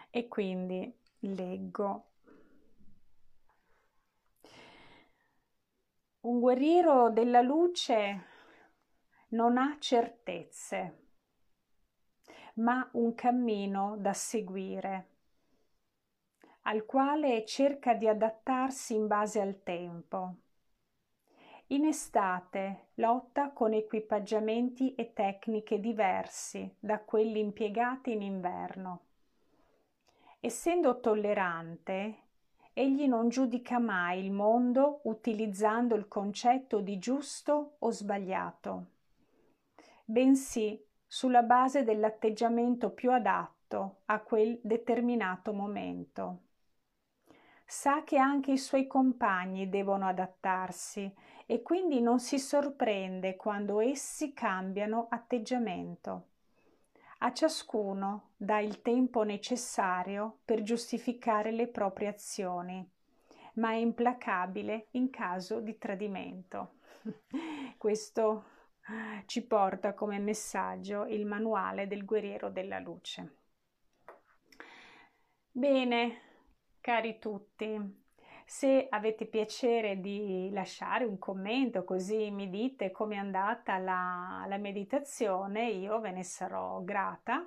E 0.10 0.28
quindi 0.28 0.92
leggo 1.20 2.08
Un 6.28 6.42
guerriero 6.42 7.10
della 7.10 7.40
luce 7.40 8.26
non 9.30 9.58
ha 9.58 9.78
certezze, 9.80 11.07
ma 12.58 12.88
un 12.94 13.14
cammino 13.14 13.96
da 13.98 14.14
seguire, 14.14 15.08
al 16.64 16.86
quale 16.86 17.46
cerca 17.46 17.94
di 17.94 18.08
adattarsi 18.08 18.96
in 18.96 19.08
base 19.08 19.40
al 19.42 19.62
tempo. 19.64 20.36
In 21.68 21.86
estate 21.86 22.88
lotta 22.96 23.52
con 23.52 23.74
equipaggiamenti 23.74 24.96
e 24.96 25.14
tecniche 25.14 25.80
diversi 25.80 26.74
da 26.80 27.00
quelli 27.00 27.40
impiegati 27.40 28.14
in 28.14 28.22
inverno. 28.22 29.02
Essendo 30.40 31.00
tollerante, 31.00 32.16
egli 32.74 33.08
non 33.08 33.28
giudica 33.28 33.80
mai 33.80 34.24
il 34.24 34.32
mondo 34.32 35.02
utilizzando 35.04 35.96
il 35.96 36.08
concetto 36.08 36.80
di 36.80 36.98
giusto 37.00 37.76
o 37.80 37.92
sbagliato, 37.92 38.86
bensì 40.06 40.87
sulla 41.08 41.42
base 41.42 41.84
dell'atteggiamento 41.84 42.90
più 42.92 43.12
adatto 43.12 44.02
a 44.06 44.20
quel 44.20 44.60
determinato 44.62 45.54
momento. 45.54 46.42
Sa 47.66 48.04
che 48.04 48.18
anche 48.18 48.52
i 48.52 48.58
suoi 48.58 48.88
compagni 48.88 49.70
devono 49.70 50.08
adattarsi 50.08 51.14
e 51.46 51.62
quindi 51.62 52.02
non 52.02 52.20
si 52.20 52.40
sorprende 52.40 53.36
quando 53.36 53.80
essi 53.80 54.34
cambiano 54.34 55.08
atteggiamento. 55.10 56.28
A 57.20 57.34
ciascuno 57.34 58.30
dà 58.38 58.60
il 58.60 58.82
tempo 58.82 59.24
necessario 59.24 60.40
per 60.46 60.62
giustificare 60.62 61.52
le 61.52 61.68
proprie 61.68 62.10
azioni, 62.10 62.88
ma 63.54 63.72
è 63.72 63.76
implacabile 63.76 64.88
in 64.92 65.10
caso 65.10 65.60
di 65.60 65.78
tradimento. 65.78 66.76
Questo 67.78 68.44
ci 69.26 69.46
porta 69.46 69.94
come 69.94 70.20
messaggio 70.20 71.06
il 71.06 71.26
manuale 71.26 71.88
del 71.88 72.06
guerriero 72.06 72.50
della 72.50 72.80
luce. 72.80 73.36
Bene, 75.52 76.22
cari 76.80 77.20
tutti, 77.20 78.06
se 78.46 78.88
avete 78.90 79.26
piacere 79.26 80.00
di 80.00 80.50
lasciare 80.54 81.04
un 81.04 81.20
commento 81.20 81.84
così 81.84 82.32
mi 82.32 82.50
dite 82.50 82.92
come 82.92 83.16
è 83.16 83.18
andata 83.18 83.78
la, 83.78 84.46
la 84.48 84.58
meditazione, 84.58 85.68
io 85.70 86.00
ve 86.00 86.12
ne 86.12 86.24
sarò 86.24 86.82
grata. 86.82 87.46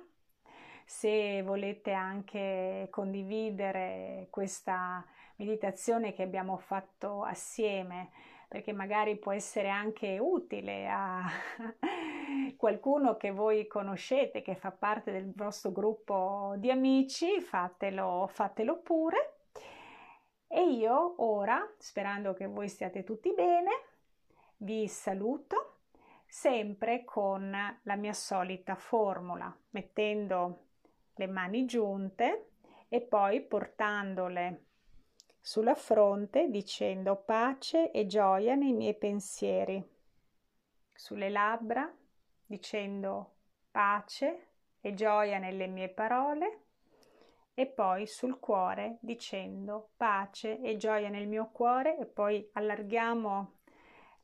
Se 0.85 1.41
volete 1.41 1.91
anche 1.91 2.87
condividere 2.91 4.27
questa 4.29 5.03
meditazione 5.37 6.13
che 6.13 6.21
abbiamo 6.21 6.57
fatto 6.57 7.23
assieme, 7.23 8.11
perché 8.51 8.73
magari 8.73 9.15
può 9.15 9.31
essere 9.31 9.69
anche 9.69 10.17
utile 10.19 10.85
a 10.89 11.25
qualcuno 12.57 13.15
che 13.15 13.31
voi 13.31 13.65
conoscete, 13.65 14.41
che 14.41 14.55
fa 14.55 14.71
parte 14.71 15.13
del 15.13 15.31
vostro 15.33 15.71
gruppo 15.71 16.55
di 16.57 16.69
amici, 16.69 17.39
fatelo, 17.39 18.27
fatelo 18.29 18.79
pure. 18.79 19.35
E 20.47 20.69
io 20.69 21.23
ora, 21.23 21.65
sperando 21.77 22.33
che 22.33 22.47
voi 22.47 22.67
stiate 22.67 23.05
tutti 23.05 23.33
bene, 23.33 23.71
vi 24.57 24.85
saluto 24.89 25.77
sempre 26.27 27.05
con 27.05 27.55
la 27.83 27.95
mia 27.95 28.13
solita 28.13 28.75
formula, 28.75 29.57
mettendo 29.69 30.65
le 31.15 31.27
mani 31.27 31.63
giunte 31.63 32.49
e 32.89 32.99
poi 32.99 33.39
portandole 33.43 34.70
sulla 35.41 35.73
fronte 35.73 36.49
dicendo 36.49 37.15
pace 37.15 37.89
e 37.91 38.05
gioia 38.05 38.53
nei 38.53 38.73
miei 38.73 38.93
pensieri, 38.93 39.83
sulle 40.93 41.29
labbra 41.29 41.91
dicendo 42.45 43.37
pace 43.71 44.47
e 44.79 44.93
gioia 44.93 45.39
nelle 45.39 45.67
mie 45.67 45.89
parole 45.89 46.59
e 47.53 47.65
poi 47.65 48.05
sul 48.05 48.39
cuore 48.39 48.97
dicendo 49.01 49.89
pace 49.97 50.61
e 50.61 50.77
gioia 50.77 51.09
nel 51.09 51.27
mio 51.27 51.49
cuore 51.51 51.97
e 51.97 52.05
poi 52.05 52.47
allarghiamo 52.53 53.59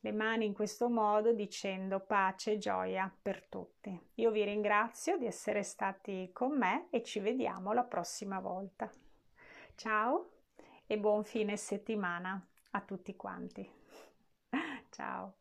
le 0.00 0.12
mani 0.12 0.46
in 0.46 0.54
questo 0.54 0.88
modo 0.88 1.32
dicendo 1.32 1.98
pace 2.00 2.52
e 2.52 2.58
gioia 2.58 3.12
per 3.20 3.44
tutti. 3.48 4.10
Io 4.14 4.30
vi 4.30 4.44
ringrazio 4.44 5.18
di 5.18 5.26
essere 5.26 5.64
stati 5.64 6.30
con 6.32 6.56
me 6.56 6.86
e 6.90 7.02
ci 7.02 7.18
vediamo 7.18 7.72
la 7.72 7.84
prossima 7.84 8.38
volta. 8.38 8.88
Ciao 9.74 10.37
e 10.88 10.98
buon 10.98 11.22
fine 11.24 11.56
settimana 11.56 12.44
a 12.72 12.80
tutti 12.80 13.14
quanti. 13.14 13.68
Ciao. 14.90 15.34